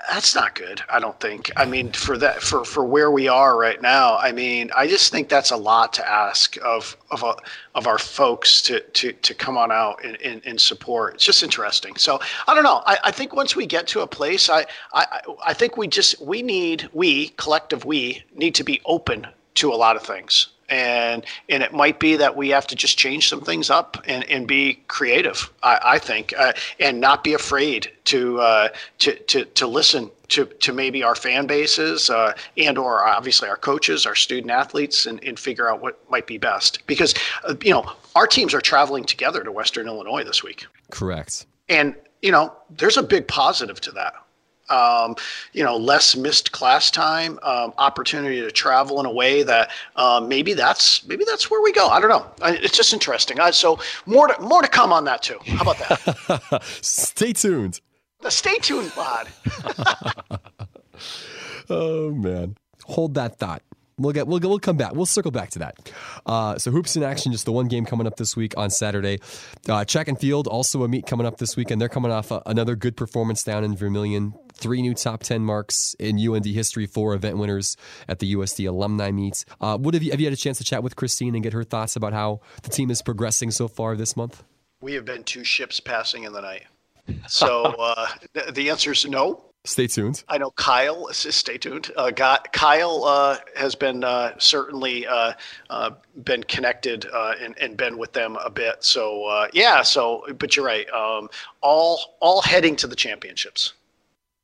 [0.09, 0.83] that's not good.
[0.89, 1.51] I don't think.
[1.57, 5.13] I mean, for that, for for where we are right now, I mean, I just
[5.13, 7.35] think that's a lot to ask of of a,
[7.75, 11.15] of our folks to to to come on out and, and, and support.
[11.15, 11.97] It's just interesting.
[11.97, 12.83] So I don't know.
[12.85, 16.21] I, I think once we get to a place, I, I I think we just
[16.21, 21.27] we need we collective we need to be open to a lot of things and
[21.51, 24.49] and it might be that we have to just change some things up and, and
[24.49, 25.53] be creative.
[25.63, 28.69] I, I think, uh, and not be afraid to uh,
[29.01, 33.57] to to to listen to to maybe our fan bases uh, and or obviously our
[33.57, 36.85] coaches, our student athletes, and, and figure out what might be best.
[36.87, 40.67] Because uh, you know our teams are traveling together to Western Illinois this week.
[40.91, 41.45] Correct.
[41.69, 44.15] And you know there's a big positive to that
[44.73, 45.17] um,
[45.53, 50.25] you know, less missed class time, um, opportunity to travel in a way that uh,
[50.27, 51.89] maybe that's maybe that's where we go.
[51.89, 52.27] I don't know.
[52.43, 53.39] It's just interesting.
[53.39, 55.39] Uh, so more to more to come on that too.
[55.47, 56.63] How about that?
[56.81, 57.81] Stay tuned.
[58.29, 59.29] Stay tuned, Bod.
[61.71, 63.63] oh man, hold that thought.
[63.99, 64.95] We'll get we'll we'll come back.
[64.95, 65.93] We'll circle back to that.
[66.25, 69.21] Uh, so hoops in action, just the one game coming up this week on Saturday.
[69.69, 72.31] Uh, track and field also a meet coming up this week, and they're coming off
[72.31, 74.35] a, another good performance down in Vermillion.
[74.63, 77.77] Three new top ten marks in UND history for event winners
[78.09, 79.45] at the USD alumni meet.
[79.61, 81.53] Uh, what have you have you had a chance to chat with Christine and get
[81.53, 84.45] her thoughts about how the team is progressing so far this month?
[84.81, 86.67] We have been two ships passing in the night.
[87.27, 88.07] So uh,
[88.53, 89.43] the answer is no.
[89.65, 90.23] Stay tuned.
[90.29, 91.09] I know Kyle.
[91.13, 91.91] Stay tuned.
[91.97, 95.33] Uh, got, Kyle uh, has been uh, certainly uh,
[95.71, 95.91] uh,
[96.25, 98.83] been connected uh, and, and, been with them a bit.
[98.85, 99.83] So yeah.
[99.83, 100.89] So, but you're right.
[100.91, 103.75] Um, all all heading to the championships.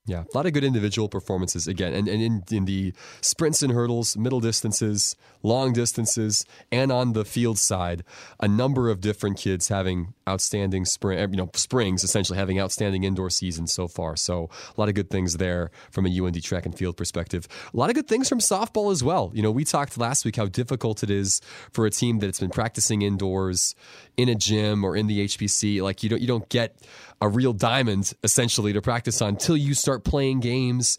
[0.09, 3.75] Yeah, a lot of good individual performances again, and, and in, in the sprints and
[3.75, 8.05] hurdles, middle distances, long distances, and on the field side,
[8.41, 13.05] a number of different kids having outstanding spring, er, you know, springs, essentially having outstanding
[13.05, 14.17] indoor seasons so far.
[14.17, 17.49] So a lot of good things there from a UND track and field perspective.
[17.73, 19.31] A lot of good things from softball as well.
[19.35, 21.41] You know, we talked last week how difficult it is
[21.73, 23.75] for a team that's been practicing indoors
[24.17, 25.83] in a gym or in the HPC.
[25.83, 26.77] Like you don't you don't get
[27.21, 30.99] a real diamond essentially to practice on until you start playing games.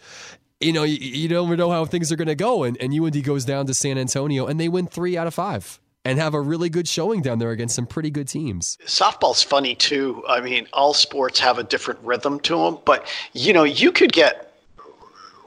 [0.60, 2.64] You know, you, you don't know how things are going to go.
[2.64, 5.80] And, and UND goes down to San Antonio and they win three out of five
[6.04, 8.78] and have a really good showing down there against some pretty good teams.
[8.86, 10.24] Softball's funny too.
[10.28, 14.12] I mean, all sports have a different rhythm to them, but you know, you could
[14.12, 14.54] get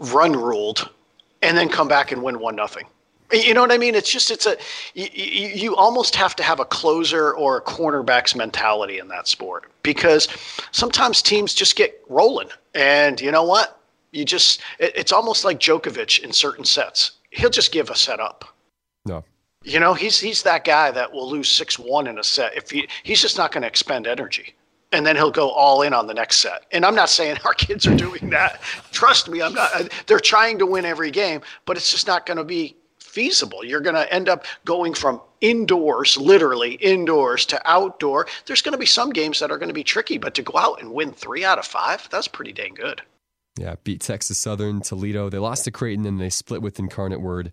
[0.01, 0.89] run ruled
[1.43, 2.87] and then come back and win one nothing.
[3.33, 3.95] You know what I mean?
[3.95, 4.57] It's just it's a
[4.95, 5.09] you,
[5.49, 10.29] you almost have to have a closer or a cornerback's mentality in that sport because
[10.71, 13.82] sometimes teams just get rolling, and you know what?
[14.13, 17.13] You just it, it's almost like Djokovic in certain sets.
[17.31, 18.45] He'll just give a set up.
[19.05, 19.25] No.
[19.65, 22.71] You know, he's he's that guy that will lose six one in a set if
[22.71, 24.55] he he's just not going to expend energy
[24.93, 26.67] and then he'll go all in on the next set.
[26.71, 28.61] And I'm not saying our kids are doing that.
[28.93, 29.91] Trust me, I'm not.
[30.07, 33.65] They're trying to win every game, but it's just not going to be feasible.
[33.65, 38.27] You're going to end up going from indoors, literally indoors, to outdoor.
[38.47, 40.57] There's going to be some games that are going to be tricky, but to go
[40.57, 43.03] out and win three out of five, that's pretty dang good.
[43.59, 45.29] Yeah, beat Texas Southern, Toledo.
[45.29, 47.53] They lost to Creighton and they split with Incarnate Word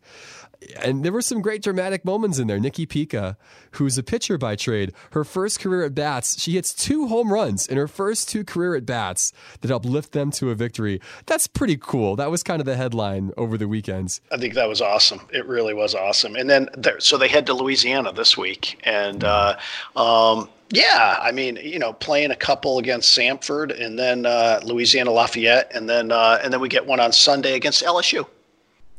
[0.82, 2.60] and there were some great dramatic moments in there.
[2.60, 3.38] Nikki Pika,
[3.72, 7.68] who's a pitcher by trade, her first career at bats, she hits two home runs
[7.68, 11.02] in her first two career at bats that helped lift them to a victory.
[11.26, 12.16] That's pretty cool.
[12.16, 14.22] That was kind of the headline over the weekends.
[14.32, 15.22] I think that was awesome.
[15.32, 16.36] It really was awesome.
[16.36, 16.70] And then,
[17.00, 19.58] so they head to Louisiana this week, and uh,
[19.96, 25.12] um, yeah, I mean, you know, playing a couple against Samford, and then uh, Louisiana
[25.12, 28.28] Lafayette, and then uh, and then we get one on Sunday against LSU.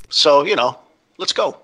[0.09, 0.79] So you know,
[1.21, 1.59] Let's go.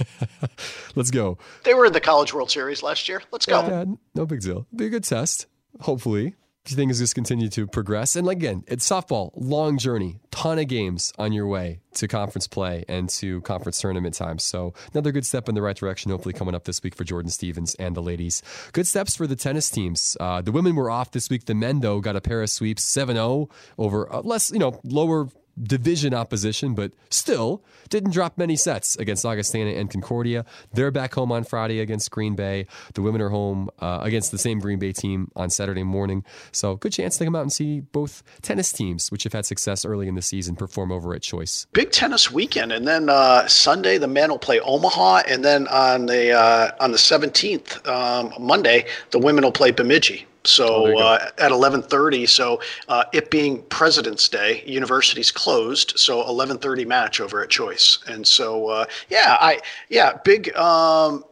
[0.96, 1.38] Let's go.
[1.62, 3.22] They were in the College World Series last year.
[3.30, 3.64] Let's go.
[3.64, 3.84] Yeah,
[4.16, 4.66] no big deal.
[4.74, 5.46] Be a good test.
[5.82, 6.34] Hopefully
[6.66, 8.16] things just continue to progress.
[8.16, 12.84] And again, it's softball, long journey, ton of games on your way to conference play
[12.88, 14.40] and to conference tournament time.
[14.40, 17.30] So another good step in the right direction, hopefully coming up this week for Jordan
[17.30, 18.42] Stevens and the ladies.
[18.72, 20.16] Good steps for the tennis teams.
[20.18, 21.44] Uh, the women were off this week.
[21.44, 25.28] The men, though, got a pair of sweeps, 7-0 over uh, less, you know, lower
[25.60, 30.44] division opposition, but still didn't drop many sets against Augustana and Concordia.
[30.72, 32.66] They're back home on Friday against Green Bay.
[32.94, 36.24] The women are home uh, against the same Green Bay team on Saturday morning.
[36.52, 39.84] So, good chance to come out and see both tennis teams, which have had success
[39.84, 41.66] early in the season, perform over at Choice.
[41.72, 46.06] Big tennis weekend, and then uh, Sunday the men will play Omaha, and then on
[46.06, 50.26] the uh, on the seventeenth, um, Monday, the women will play Bemidji.
[50.44, 56.86] So oh, uh, at 11:30, so uh, it being President's Day, university's closed, so 11:30
[56.86, 60.54] match over at Choice, and so uh, yeah, I yeah big.
[60.56, 61.24] Um,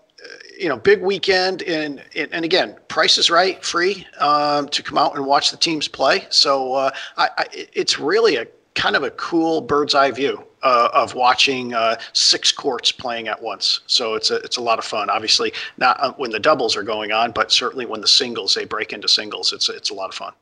[0.57, 5.17] you know, big weekend, and and again, price is right, free um, to come out
[5.17, 6.27] and watch the teams play.
[6.31, 10.89] So uh, I, I, it's really a kind of a cool bird's eye view uh,
[10.93, 13.81] of watching uh, six courts playing at once.
[13.87, 15.11] So it's a it's a lot of fun.
[15.11, 18.65] Obviously, not uh, when the doubles are going on, but certainly when the singles they
[18.65, 20.33] break into singles, it's it's a lot of fun.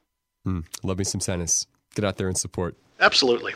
[0.47, 1.67] Mm, love me some tennis.
[1.95, 2.77] Get out there and support.
[3.01, 3.55] Absolutely.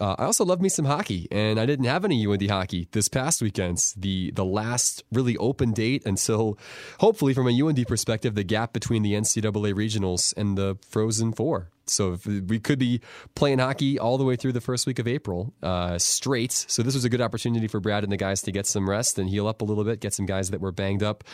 [0.00, 3.08] Uh, I also love me some hockey, and I didn't have any UND hockey this
[3.08, 3.78] past weekend.
[3.96, 6.56] The the last really open date until,
[7.00, 11.70] hopefully, from a UND perspective, the gap between the NCAA regionals and the Frozen Four.
[11.90, 13.00] So we could be
[13.34, 16.52] playing hockey all the way through the first week of April uh, straight.
[16.52, 19.18] So this was a good opportunity for Brad and the guys to get some rest
[19.18, 21.24] and heal up a little bit, get some guys that were banged up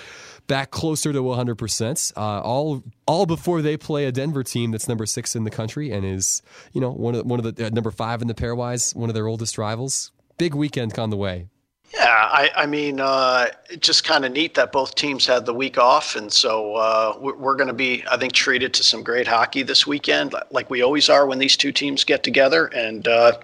[0.47, 2.13] back closer to 100%.
[2.17, 5.91] Uh, all all before they play a Denver team that's number six in the country
[5.91, 8.95] and is you know one of one of the uh, number five in the pairwise,
[8.95, 10.13] one of their oldest rivals.
[10.37, 11.49] Big weekend on the way.
[11.93, 13.47] Yeah, I, I mean, uh,
[13.79, 17.55] just kind of neat that both teams had the week off, and so uh, we're,
[17.55, 21.09] going to be, I think, treated to some great hockey this weekend, like we always
[21.09, 22.67] are when these two teams get together.
[22.67, 23.39] And uh,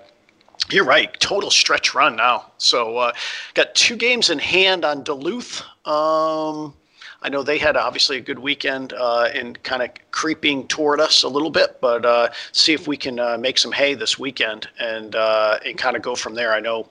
[0.70, 2.50] you're right, total stretch run now.
[2.58, 3.12] So uh,
[3.54, 5.62] got two games in hand on Duluth.
[5.86, 6.74] Um,
[7.22, 11.22] I know they had obviously a good weekend uh, and kind of creeping toward us
[11.22, 14.68] a little bit, but uh, see if we can uh, make some hay this weekend
[14.78, 16.54] and uh, and kind of go from there.
[16.54, 16.88] I know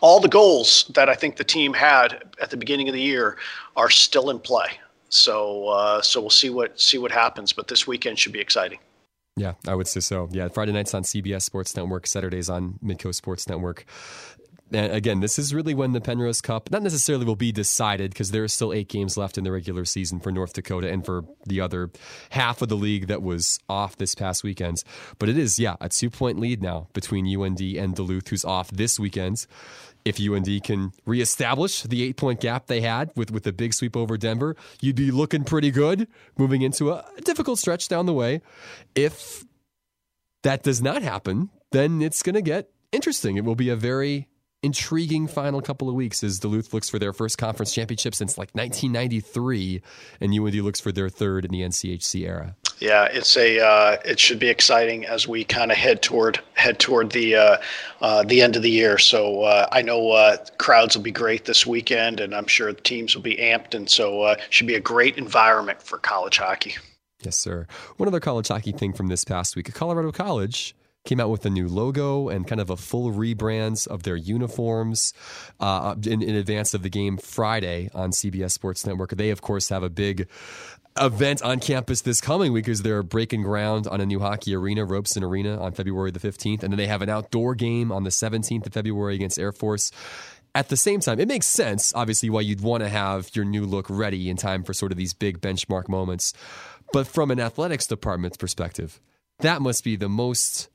[0.00, 3.36] all the goals that I think the team had at the beginning of the year
[3.76, 4.68] are still in play.
[5.08, 7.52] So uh, so we'll see what see what happens.
[7.52, 8.78] But this weekend should be exciting.
[9.36, 10.28] Yeah, I would say so.
[10.32, 13.86] Yeah, Friday nights on CBS Sports Network, Saturdays on Midco Sports Network
[14.72, 18.30] and again, this is really when the Penrose Cup not necessarily will be decided because
[18.30, 21.24] there are still eight games left in the regular season for North Dakota and for
[21.46, 21.90] the other
[22.30, 24.82] half of the league that was off this past weekend.
[25.18, 28.70] But it is, yeah, a two point lead now between UND and Duluth, who's off
[28.70, 29.46] this weekend.
[30.04, 33.96] If UND can reestablish the eight point gap they had with, with the big sweep
[33.96, 38.40] over Denver, you'd be looking pretty good moving into a difficult stretch down the way.
[38.94, 39.44] If
[40.42, 43.36] that does not happen, then it's going to get interesting.
[43.36, 44.29] It will be a very
[44.62, 48.50] intriguing final couple of weeks as Duluth looks for their first conference championship since like
[48.52, 49.82] 1993,
[50.20, 52.56] and UND looks for their third in the NCHC era.
[52.78, 56.78] Yeah, it's a uh, it should be exciting as we kind of head toward head
[56.78, 57.56] toward the uh,
[58.00, 58.96] uh, the end of the year.
[58.96, 62.80] So uh, I know uh, crowds will be great this weekend, and I'm sure the
[62.80, 66.76] teams will be amped, and so uh, should be a great environment for college hockey.
[67.20, 67.66] Yes, sir.
[67.98, 71.46] One other college hockey thing from this past week: at Colorado College came out with
[71.46, 75.14] a new logo and kind of a full rebrands of their uniforms
[75.58, 79.10] uh, in, in advance of the game Friday on CBS Sports Network.
[79.10, 80.28] They, of course, have a big
[80.98, 84.84] event on campus this coming week because they're breaking ground on a new hockey arena,
[84.84, 86.62] Robson Arena, on February the 15th.
[86.62, 89.92] And then they have an outdoor game on the 17th of February against Air Force.
[90.54, 93.64] At the same time, it makes sense, obviously, why you'd want to have your new
[93.64, 96.32] look ready in time for sort of these big benchmark moments.
[96.92, 99.00] But from an athletics department's perspective,
[99.40, 100.68] that must be the most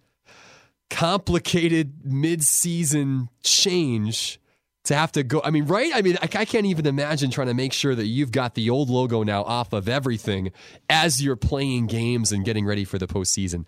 [0.89, 4.39] complicated mid-season change
[4.85, 5.41] to have to go.
[5.43, 5.91] I mean, right?
[5.93, 8.69] I mean, I, I, can't even imagine trying to make sure that you've got the
[8.69, 10.51] old logo now off of everything
[10.89, 13.65] as you're playing games and getting ready for the postseason.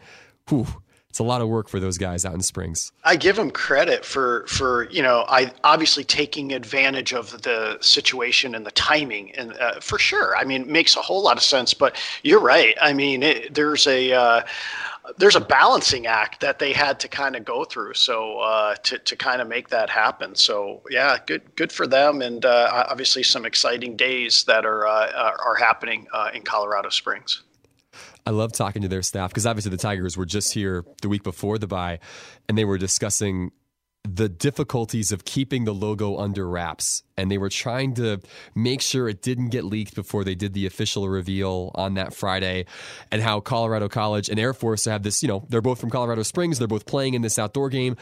[0.49, 0.67] Whew.
[1.09, 2.91] It's a lot of work for those guys out in Springs.
[3.03, 8.53] I give them credit for for you know I obviously taking advantage of the situation
[8.53, 10.37] and the timing and uh, for sure.
[10.37, 11.73] I mean, it makes a whole lot of sense.
[11.73, 12.77] But you're right.
[12.79, 14.41] I mean, it, there's a uh,
[15.17, 18.97] there's a balancing act that they had to kind of go through so uh, to,
[18.99, 20.35] to kind of make that happen.
[20.35, 25.33] So yeah good good for them and uh, obviously some exciting days that are uh,
[25.43, 27.43] are happening uh, in Colorado Springs.
[28.25, 31.23] I love talking to their staff because obviously the Tigers were just here the week
[31.23, 31.99] before the bye
[32.49, 33.51] and they were discussing
[34.15, 37.03] the difficulties of keeping the logo under wraps.
[37.17, 38.21] And they were trying to
[38.55, 42.65] make sure it didn't get leaked before they did the official reveal on that Friday.
[43.11, 46.23] And how Colorado College and Air Force have this, you know, they're both from Colorado
[46.23, 46.59] Springs.
[46.59, 47.97] They're both playing in this outdoor game.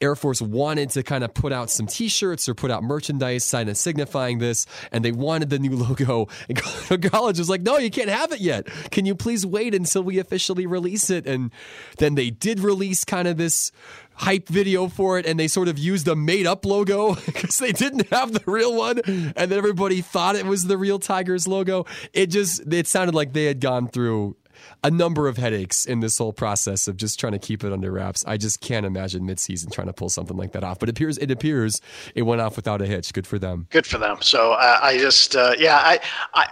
[0.00, 3.68] Air Force wanted to kind of put out some T-shirts or put out merchandise, kind
[3.68, 6.28] of signifying this, and they wanted the new logo.
[6.48, 8.66] And college was like, "No, you can't have it yet.
[8.90, 11.50] Can you please wait until we officially release it?" And
[11.98, 13.72] then they did release kind of this
[14.20, 18.08] hype video for it, and they sort of used a made-up logo because they didn't
[18.10, 21.86] have the real one, and then everybody thought it was the real Tigers logo.
[22.12, 24.36] It just it sounded like they had gone through
[24.84, 27.90] a number of headaches in this whole process of just trying to keep it under
[27.90, 28.24] wraps.
[28.26, 30.78] I just can't imagine midseason trying to pull something like that off.
[30.78, 31.80] But it appears it appears
[32.14, 33.12] it went off without a hitch.
[33.12, 33.66] Good for them.
[33.70, 34.18] Good for them.
[34.20, 36.00] So uh, I just uh, yeah I
[36.34, 36.46] I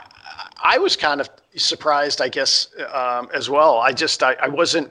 [0.62, 3.78] I was kind of surprised I guess um, as well.
[3.78, 4.90] I just I, I wasn't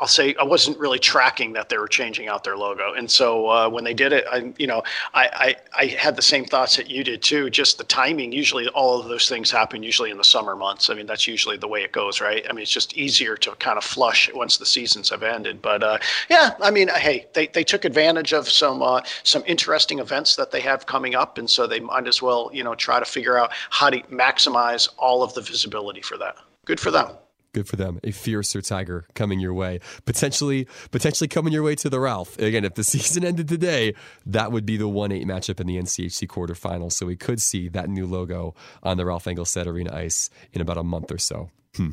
[0.00, 3.48] I'll say I wasn't really tracking that they were changing out their logo, and so
[3.48, 4.82] uh, when they did it, I you know
[5.12, 7.50] I, I, I had the same thoughts that you did too.
[7.50, 8.32] Just the timing.
[8.32, 10.90] Usually, all of those things happen usually in the summer months.
[10.90, 12.44] I mean, that's usually the way it goes, right?
[12.48, 15.62] I mean, it's just easier to kind of flush once the seasons have ended.
[15.62, 19.98] But uh, yeah, I mean, hey, they, they took advantage of some uh, some interesting
[19.98, 22.98] events that they have coming up, and so they might as well you know try
[22.98, 26.36] to figure out how to maximize all of the visibility for that.
[26.64, 27.10] Good for them.
[27.54, 28.00] Good for them.
[28.02, 29.78] A fiercer tiger coming your way.
[30.04, 32.36] Potentially potentially coming your way to the Ralph.
[32.38, 33.94] Again, if the season ended today,
[34.26, 36.92] that would be the 1-8 matchup in the NCHC quarterfinals.
[36.92, 40.76] So we could see that new logo on the Ralph Engelstad Arena ice in about
[40.76, 41.48] a month or so.
[41.76, 41.90] Hmm.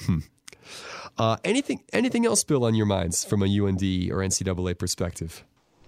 [0.00, 0.18] Hmm.
[1.16, 5.44] Uh, anything anything else, Bill, on your minds from a UND or NCAA perspective?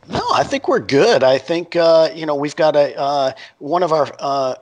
[0.09, 1.25] No, I think we're good.
[1.25, 4.55] I think uh, you know we've got a uh, one of our uh,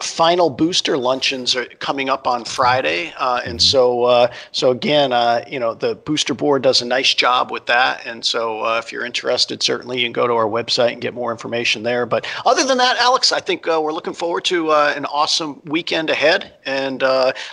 [0.00, 5.42] final booster luncheons are coming up on Friday, uh, and so uh, so again, uh,
[5.48, 8.92] you know, the booster board does a nice job with that, and so uh, if
[8.92, 12.04] you're interested, certainly you can go to our website and get more information there.
[12.04, 15.62] But other than that, Alex, I think uh, we're looking forward to uh, an awesome
[15.64, 17.00] weekend ahead, and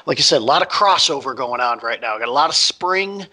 [0.06, 2.18] like you said, a lot of crossover going on right now.
[2.18, 3.26] Got a lot of spring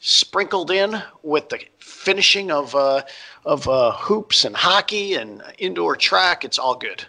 [0.00, 3.64] sprinkled in with the finishing of of
[3.96, 6.44] hoops and hockey and indoor track.
[6.44, 7.06] It's all good.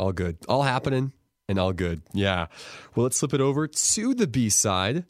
[0.00, 0.38] All good.
[0.48, 1.12] All happening
[1.46, 2.00] and all good.
[2.14, 2.46] Yeah.
[2.94, 5.04] Well, let's flip it over to the B side.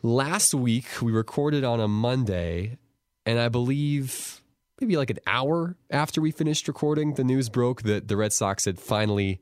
[0.00, 2.78] Last week, we recorded on a Monday,
[3.26, 4.40] and I believe
[4.80, 8.64] maybe like an hour after we finished recording, the news broke that the Red Sox
[8.64, 9.40] had finally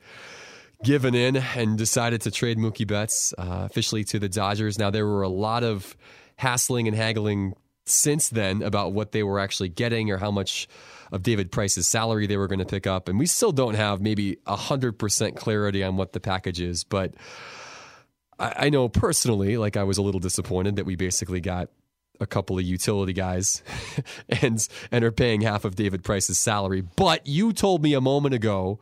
[0.82, 4.78] given in and decided to trade Mookie Betts uh, officially to the Dodgers.
[4.78, 5.94] Now, there were a lot of
[6.36, 7.54] hassling and haggling
[7.86, 10.68] since then about what they were actually getting or how much
[11.12, 13.08] of David Price's salary they were going to pick up.
[13.08, 16.84] And we still don't have maybe 100% clarity on what the package is.
[16.84, 17.14] But
[18.38, 21.68] I, I know personally, like I was a little disappointed that we basically got
[22.18, 23.62] a couple of utility guys
[24.28, 26.80] and and are paying half of David Price's salary.
[26.80, 28.80] But you told me a moment ago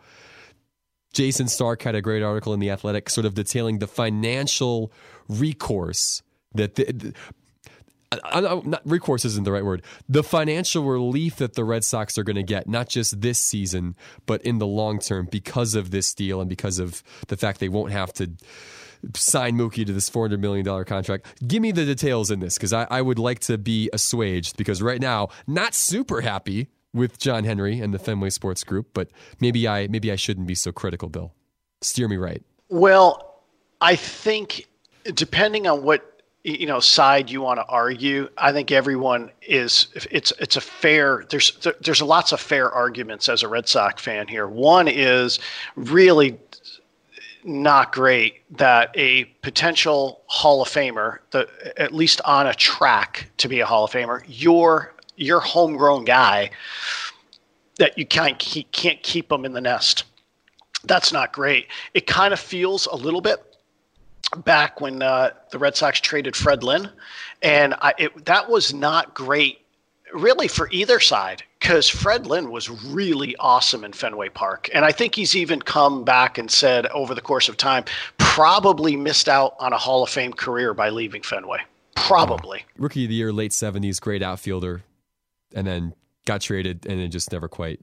[1.12, 4.92] Jayson Stark had a great article in the Athletic sort of detailing the financial
[5.28, 6.22] recourse
[6.54, 7.14] that the,
[8.64, 9.82] not, recourse isn't the right word.
[10.08, 13.96] The financial relief that the Red Sox are going to get, not just this season,
[14.26, 17.68] but in the long term, because of this deal and because of the fact they
[17.68, 18.32] won't have to
[19.14, 21.26] sign Mookie to this $400 million contract.
[21.46, 24.82] Give me the details in this because I, I would like to be assuaged because
[24.82, 29.08] right now, not super happy with John Henry and the Fenway Sports Group, but
[29.40, 31.32] maybe I maybe I shouldn't be so critical, Bill.
[31.82, 32.42] Steer me right.
[32.68, 33.42] Well,
[33.80, 34.68] I think
[35.12, 36.13] depending on what
[36.44, 41.24] you know side you want to argue i think everyone is it's it's a fair
[41.30, 44.46] there's there's lots of fair arguments as a red sox fan here.
[44.46, 45.38] One is
[45.76, 46.38] really
[47.44, 51.48] not great that a potential hall of famer the
[51.80, 56.50] at least on a track to be a hall of famer your your homegrown guy
[57.78, 60.04] that you can't keep, can't keep them in the nest.
[60.84, 61.66] That's not great.
[61.92, 63.53] It kind of feels a little bit
[64.36, 66.90] back when uh, the Red Sox traded Fred Lynn,
[67.42, 69.60] and I, it, that was not great,
[70.12, 74.92] really, for either side because Fred Lynn was really awesome in Fenway Park, and I
[74.92, 77.84] think he's even come back and said over the course of time,
[78.18, 81.60] probably missed out on a Hall of Fame career by leaving Fenway.
[81.94, 84.82] Probably rookie of the year, late seventies, great outfielder,
[85.54, 85.94] and then
[86.26, 87.80] got traded, and it just never quite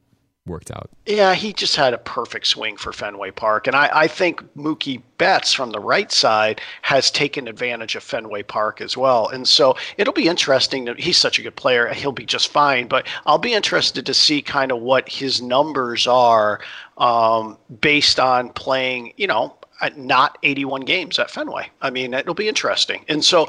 [0.47, 0.89] worked out.
[1.05, 3.67] Yeah, he just had a perfect swing for Fenway Park.
[3.67, 8.41] And I, I, think Mookie Betts from the right side has taken advantage of Fenway
[8.43, 9.27] Park as well.
[9.27, 10.87] And so it'll be interesting.
[10.87, 11.87] To, he's such a good player.
[11.93, 12.87] He'll be just fine.
[12.87, 16.59] But I'll be interested to see kind of what his numbers are
[16.97, 19.55] um, based on playing, you know,
[19.95, 21.69] not 81 games at Fenway.
[21.81, 23.05] I mean, it'll be interesting.
[23.07, 23.47] And so,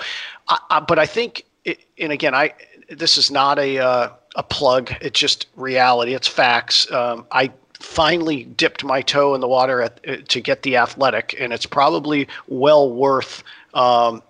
[0.48, 2.52] I, I, but I think, it, and again, I
[2.96, 4.92] this is not a uh, a plug.
[5.00, 6.14] It's just reality.
[6.14, 6.90] It's facts.
[6.90, 11.34] Um, I finally dipped my toe in the water at, uh, to get the athletic,
[11.38, 13.42] and it's probably well worth
[13.74, 14.22] um,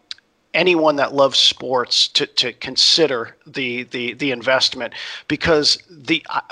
[0.55, 4.94] anyone that loves sports to, to consider the, the the investment
[5.28, 6.42] because the I,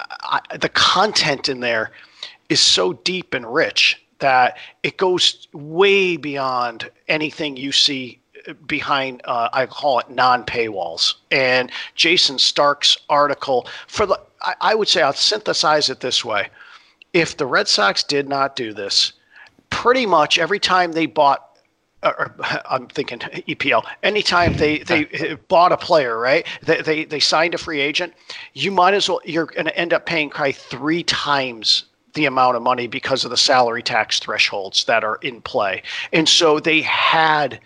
[0.51, 1.91] I, the content in there
[2.49, 8.20] is so deep and rich that it goes way beyond anything you see
[8.67, 11.15] behind uh, I call it non paywalls.
[11.31, 16.49] And Jayson Stark's article for the I, I would say I'll synthesize it this way:
[17.13, 19.13] if the Red Sox did not do this,
[19.71, 21.51] pretty much every time they bought
[22.03, 22.35] or
[22.71, 23.85] I'm thinking EPL.
[24.03, 26.47] Anytime they they bought a player, right?
[26.63, 28.15] They, they they signed a free agent.
[28.55, 29.21] You might as well.
[29.25, 31.85] You're going to end up paying probably three times
[32.15, 35.83] the amount of money because of the salary tax thresholds that are in play.
[36.13, 37.61] And so they had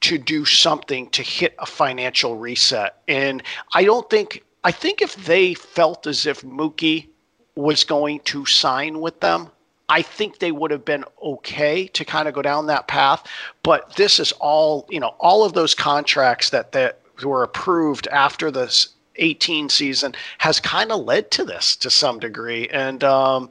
[0.00, 3.02] to do something to hit a financial reset.
[3.08, 3.42] And
[3.74, 7.08] I don't think I think if they felt as if Mookie
[7.54, 9.50] was going to sign with them,
[9.88, 13.24] I think they would have been okay to kind of go down that path.
[13.62, 18.50] But this is all, you know, all of those contracts that that were approved after
[18.50, 22.68] this 18 season has kind of led to this to some degree.
[22.68, 23.50] And um,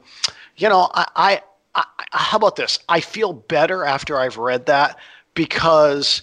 [0.56, 1.42] you know, I, I,
[1.74, 2.78] I how about this?
[2.88, 4.98] I feel better after I've read that
[5.38, 6.20] because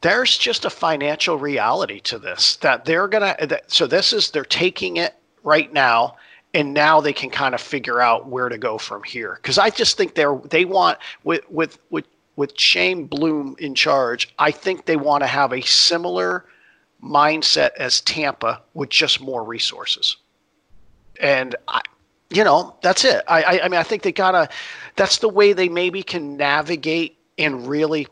[0.00, 3.36] there's just a financial reality to this that they're gonna.
[3.40, 6.16] That, so this is they're taking it right now
[6.54, 9.38] and now they can kind of figure out where to go from here.
[9.40, 12.04] Because I just think they're they want with with with
[12.34, 14.34] with Chaim Bloom in charge.
[14.40, 16.44] I think they want to have a similar
[17.00, 20.16] mindset as Tampa with just more resources.
[21.20, 21.80] And I,
[22.30, 23.22] you know, that's it.
[23.28, 24.48] I, I, I mean, I think they gotta.
[24.96, 28.08] That's the way they maybe can navigate and really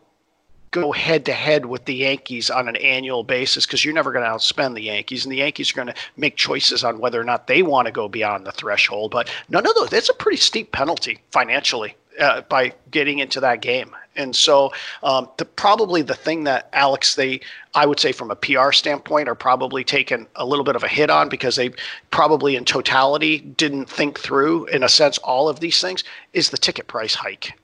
[0.70, 4.24] go head to head with the Yankees on an annual basis because you're never going
[4.24, 7.24] to outspend the Yankees, and the Yankees are going to make choices on whether or
[7.24, 9.10] not they want to go beyond the threshold.
[9.10, 9.90] But none of those.
[9.90, 13.94] That's a pretty steep penalty financially uh, by getting into that game.
[14.16, 17.40] And so, um, the, probably the thing that Alex, they,
[17.74, 20.88] I would say, from a PR standpoint, are probably taking a little bit of a
[20.88, 21.70] hit on because they
[22.10, 26.02] probably, in totality, didn't think through, in a sense, all of these things.
[26.32, 27.58] Is the ticket price hike?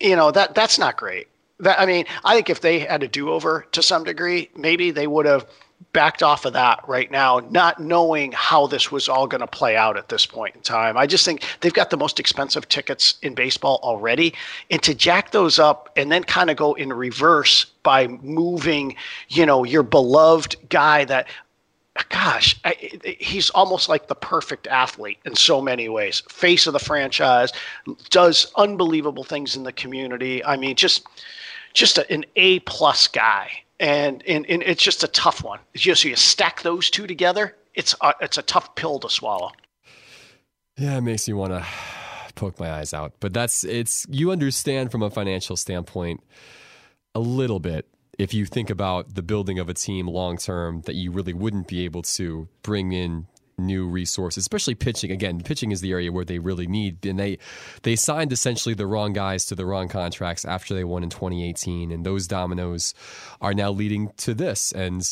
[0.00, 1.28] You know that that's not great.
[1.60, 5.06] That I mean, I think if they had a do-over to some degree, maybe they
[5.06, 5.46] would have
[5.92, 9.76] backed off of that right now, not knowing how this was all going to play
[9.76, 10.96] out at this point in time.
[10.96, 14.34] I just think they've got the most expensive tickets in baseball already,
[14.70, 18.96] and to jack those up and then kind of go in reverse by moving,
[19.28, 21.26] you know, your beloved guy that
[22.10, 22.74] gosh, I,
[23.18, 26.22] he's almost like the perfect athlete in so many ways.
[26.28, 27.52] Face of the franchise,
[28.10, 30.44] does unbelievable things in the community.
[30.44, 31.06] I mean, just
[31.76, 35.60] just a, an A plus guy, and, and and it's just a tough one.
[35.74, 39.52] Just so you stack those two together, it's a, it's a tough pill to swallow.
[40.76, 41.64] Yeah, it makes me want to
[42.34, 46.24] poke my eyes out, but that's it's you understand from a financial standpoint
[47.14, 47.86] a little bit
[48.18, 51.68] if you think about the building of a team long term that you really wouldn't
[51.68, 53.26] be able to bring in
[53.58, 55.10] new resources, especially pitching.
[55.10, 57.38] Again, pitching is the area where they really need, and they
[57.82, 61.90] they signed essentially the wrong guys to the wrong contracts after they won in 2018,
[61.90, 62.94] and those dominoes
[63.40, 64.72] are now leading to this.
[64.72, 65.02] And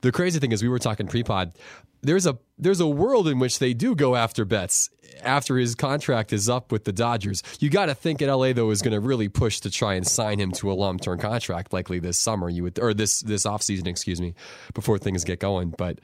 [0.00, 1.52] the crazy thing is, we were talking pre-pod.
[2.00, 4.90] There's a there's a world in which they do go after Betts
[5.22, 7.42] after his contract is up with the Dodgers.
[7.58, 10.06] You got to think in LA though is going to really push to try and
[10.06, 12.48] sign him to a long term contract, likely this summer.
[12.48, 14.34] You would or this this off season, excuse me,
[14.74, 15.74] before things get going.
[15.76, 15.98] But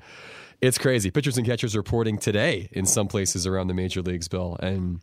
[0.67, 1.11] it's crazy.
[1.11, 4.57] Pitchers and catchers reporting today in some places around the major leagues, Bill.
[4.61, 5.01] And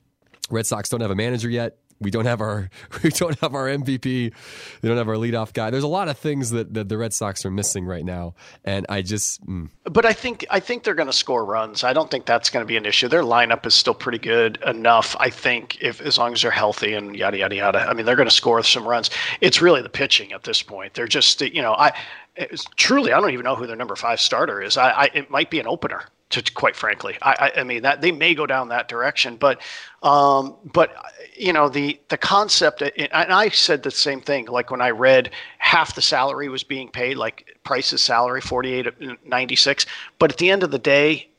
[0.50, 1.78] Red Sox don't have a manager yet.
[2.02, 2.70] We don't have our
[3.04, 4.34] we don't have our MVP.
[4.82, 5.70] We don't have our leadoff guy.
[5.70, 8.34] There's a lot of things that, that the Red Sox are missing right now,
[8.66, 9.46] and I just.
[9.46, 9.70] Mm.
[9.86, 11.84] But I think I think they're going to score runs.
[11.84, 13.08] I don't think that's going to be an issue.
[13.08, 15.16] Their lineup is still pretty good enough.
[15.20, 17.80] I think if as long as they're healthy and yada yada yada.
[17.90, 19.10] I mean, they're going to score some runs.
[19.40, 20.94] It's really the pitching at this point.
[20.94, 21.94] They're just you know I
[22.76, 24.78] truly, I don't even know who their number five starter is.
[24.78, 26.06] I, I it might be an opener.
[26.32, 29.62] To, quite frankly, I, I, I, mean that they may go down that direction, but,
[30.02, 30.96] um, but
[31.36, 34.46] you know the the concept, and I said the same thing.
[34.46, 38.88] Like when I read half the salary was being paid, like Price's salary, forty eight
[39.26, 39.86] ninety six.
[40.20, 41.30] But at the end of the day,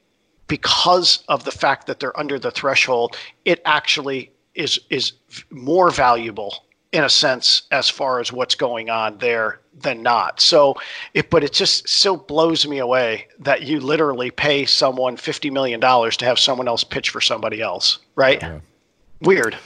[0.47, 3.17] because of the fact that they're under the threshold,
[3.47, 5.13] it actually is is
[5.51, 10.41] more valuable in a sense as far as what's going on there than not.
[10.41, 10.77] So
[11.15, 15.81] it but it just still blows me away that you literally pay someone 50 million
[15.81, 18.41] dollars to have someone else pitch for somebody else, right?
[18.41, 18.61] Yeah.
[19.21, 19.57] Weird.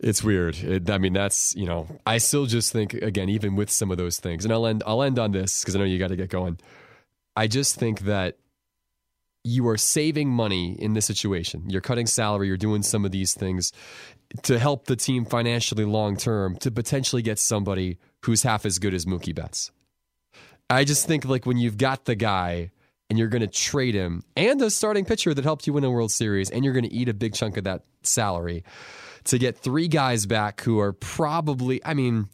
[0.00, 0.56] It's weird.
[0.56, 3.98] It, I mean, that's you know, I still just think again, even with some of
[3.98, 4.82] those things, and I'll end.
[4.86, 6.58] I'll end on this because I know you got to get going.
[7.36, 8.36] I just think that
[9.44, 11.64] you are saving money in this situation.
[11.68, 13.72] You're cutting salary, you're doing some of these things
[14.42, 18.94] to help the team financially long term to potentially get somebody who's half as good
[18.94, 19.70] as Mookie Betts.
[20.68, 22.70] I just think like when you've got the guy
[23.08, 25.90] and you're going to trade him and a starting pitcher that helped you win a
[25.90, 28.62] World Series and you're going to eat a big chunk of that salary
[29.24, 32.28] to get three guys back who are probably, I mean,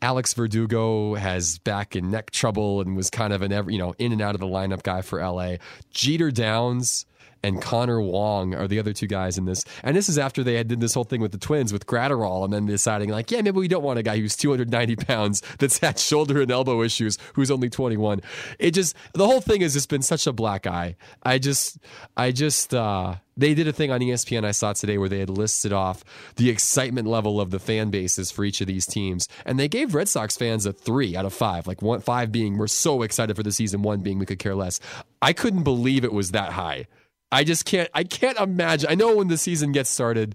[0.00, 3.94] Alex Verdugo has back and neck trouble and was kind of an every, you know,
[3.98, 5.56] in and out of the lineup guy for LA.
[5.90, 7.04] Jeter Downs
[7.42, 9.64] and Connor Wong are the other two guys in this.
[9.82, 12.44] And this is after they had did this whole thing with the twins with Graterol
[12.44, 15.78] and then deciding like, yeah, maybe we don't want a guy who's 290 pounds that's
[15.78, 18.20] had shoulder and elbow issues who's only 21.
[18.58, 20.96] It just the whole thing has just been such a black eye.
[21.22, 21.78] I just
[22.16, 25.30] I just uh they did a thing on ESPN I saw today where they had
[25.30, 26.04] listed off
[26.36, 29.94] the excitement level of the fan bases for each of these teams, and they gave
[29.94, 31.66] Red Sox fans a three out of five.
[31.66, 34.56] Like one, five being we're so excited for the season, one being we could care
[34.56, 34.80] less.
[35.22, 36.86] I couldn't believe it was that high.
[37.30, 37.88] I just can't.
[37.94, 38.90] I can't imagine.
[38.90, 40.34] I know when the season gets started,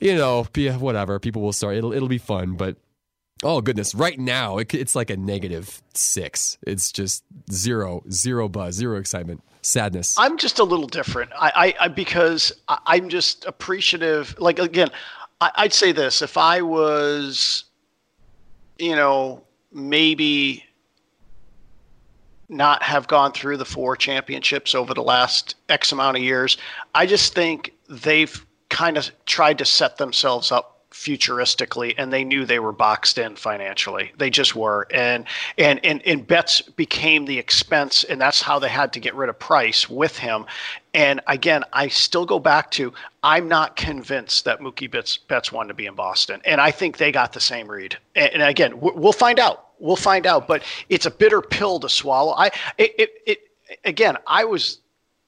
[0.00, 0.44] you know,
[0.78, 1.76] whatever people will start.
[1.76, 2.76] It'll it'll be fun, but
[3.42, 6.58] oh goodness, right now it, it's like a negative six.
[6.66, 10.16] It's just zero, zero buzz, zero excitement, sadness.
[10.18, 11.30] I'm just a little different.
[11.38, 14.34] I, I, I because I, am just appreciative.
[14.38, 14.90] Like again,
[15.40, 17.64] I, I'd say this: if I was,
[18.78, 20.64] you know, maybe
[22.50, 26.58] not have gone through the four championships over the last X amount of years.
[26.94, 32.44] I just think they've kind of tried to set themselves up futuristically and they knew
[32.44, 35.24] they were boxed in financially they just were and
[35.56, 39.28] and and, and Betts became the expense and that's how they had to get rid
[39.28, 40.46] of price with him
[40.92, 44.90] and again i still go back to i'm not convinced that mookie
[45.28, 48.32] betts wanted to be in boston and i think they got the same read and,
[48.32, 50.46] and again we'll find out we'll find out.
[50.46, 52.34] But it's a bitter pill to swallow.
[52.36, 52.46] I
[52.78, 53.38] it, it, it
[53.84, 54.16] again.
[54.26, 54.78] I was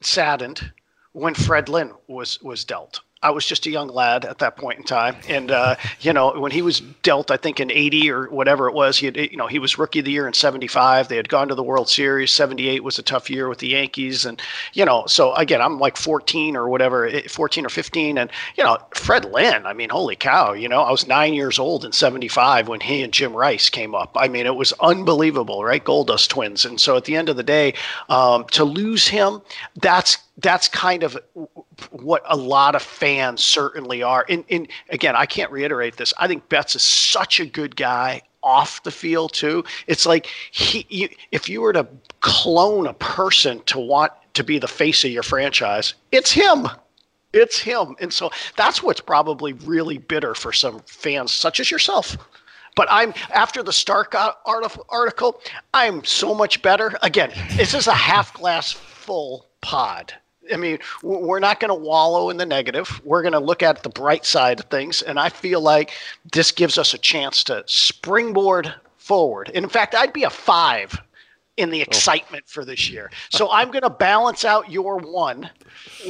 [0.01, 0.73] saddened
[1.13, 3.01] when Fred Lynn was was dealt.
[3.23, 6.39] I was just a young lad at that point in time, and uh, you know
[6.39, 9.37] when he was dealt, I think in '80 or whatever it was, he had, you
[9.37, 11.09] know he was rookie of the year in '75.
[11.09, 12.33] They had gone to the World Series.
[12.33, 14.43] '78 was a tough year with the Yankees, and
[14.73, 18.64] you know so again I'm like 14 or whatever, eh, 14 or 15, and you
[18.64, 19.66] know Fred Lynn.
[19.66, 20.53] I mean, holy cow!
[20.53, 23.95] You know I was nine years old in '75 when he and Jim Rice came
[23.95, 24.11] up.
[24.16, 25.83] I mean it was unbelievable, right?
[25.83, 27.75] Gold Dust twins, and so at the end of the day,
[28.09, 29.43] um, to lose him,
[29.77, 31.16] that's that's kind of
[31.90, 34.26] what a lot of fans certainly are.
[34.28, 36.12] And, and again, I can't reiterate this.
[36.18, 39.64] I think Betts is such a good guy off the field too.
[39.86, 41.86] It's like he, you, if you were to
[42.20, 46.66] clone a person to want to be the face of your franchise, it's him.
[47.32, 47.97] It's him.
[48.01, 52.16] And so that's what's probably really bitter for some fans, such as yourself.
[52.74, 54.14] But I'm after the Stark
[54.45, 55.40] article,
[55.72, 56.97] I'm so much better.
[57.03, 60.14] Again, this is a half glass full pod.
[60.53, 63.01] I mean, we're not going to wallow in the negative.
[63.05, 65.03] We're going to look at the bright side of things.
[65.03, 65.93] And I feel like
[66.32, 69.51] this gives us a chance to springboard forward.
[69.55, 71.01] And in fact, I'd be a five
[71.57, 71.82] in the oh.
[71.82, 72.51] excitement oh.
[72.51, 73.11] for this year.
[73.30, 75.51] So I'm going to balance out your one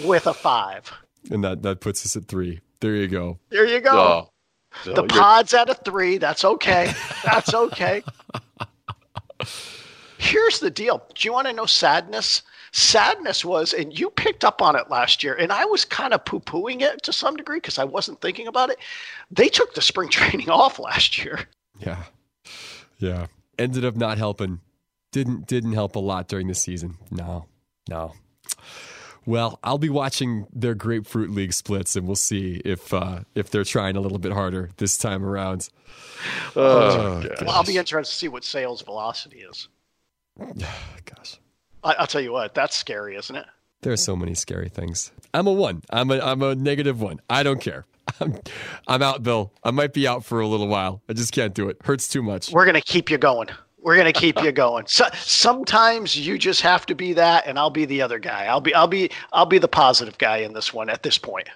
[0.04, 0.92] with a five.
[1.30, 2.60] And that, that puts us at three.
[2.80, 3.38] There you go.
[3.50, 3.92] There you go.
[3.92, 4.28] Oh.
[4.84, 6.18] So the oh, pod's at a three.
[6.18, 6.92] That's okay.
[7.24, 8.02] That's okay.
[10.18, 11.02] Here's the deal.
[11.14, 12.42] Do you want to know sadness?
[12.72, 16.24] Sadness was, and you picked up on it last year, and I was kind of
[16.24, 18.78] poo pooing it to some degree because I wasn't thinking about it.
[19.30, 21.40] They took the spring training off last year.
[21.78, 22.04] Yeah.
[22.98, 23.26] Yeah.
[23.58, 24.60] Ended up not helping.
[25.10, 26.96] Didn't didn't help a lot during the season.
[27.10, 27.44] No.
[27.88, 28.14] No.
[29.24, 33.64] Well, I'll be watching their grapefruit league splits, and we'll see if uh, if they're
[33.64, 35.68] trying a little bit harder this time around.
[36.56, 39.68] Oh, well, I'll be interested to see what Sale's velocity is.
[40.38, 41.38] Gosh.
[41.84, 43.46] I, will tell you what, that's scary, isn't it?
[43.82, 45.10] There are so many scary things.
[45.34, 45.82] I'm a one.
[45.90, 47.20] I'm a I'm a negative one.
[47.28, 47.84] I don't care.
[48.20, 48.38] I'm,
[48.86, 49.52] I'm out, Bill.
[49.64, 51.02] I might be out for a little while.
[51.08, 51.78] I just can't do it.
[51.84, 52.52] Hurts too much.
[52.52, 53.48] We're gonna keep you going.
[53.80, 54.86] We're gonna keep you going.
[54.86, 58.46] So, sometimes you just have to be that, and I'll be the other guy.
[58.46, 61.48] I'll be I'll be I'll be the positive guy in this one at this point.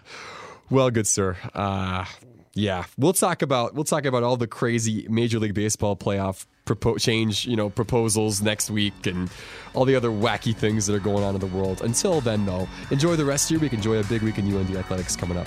[0.69, 1.37] Well, good sir.
[1.55, 2.07] Uh,
[2.55, 7.01] yeah, we'll talk about we'll talk about all the crazy Major League Baseball playoff propo-
[7.01, 9.31] change, you know, proposals next week and
[9.75, 11.81] all the other wacky things that are going on in the world.
[11.83, 13.73] Until then, though, enjoy the rest of your week.
[13.73, 15.47] Enjoy a big week in UND athletics coming up.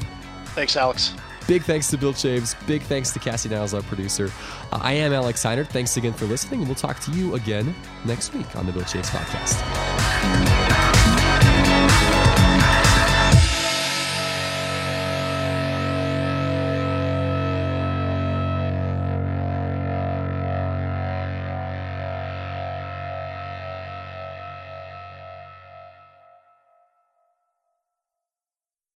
[0.55, 1.13] Thanks, Alex.
[1.47, 2.55] Big thanks to Bill Chaves.
[2.67, 4.31] Big thanks to Cassie Niles, our producer.
[4.71, 5.67] Uh, I am Alex Heinert.
[5.67, 7.73] Thanks again for listening, and we'll talk to you again
[8.05, 9.59] next week on the Bill Chaves podcast.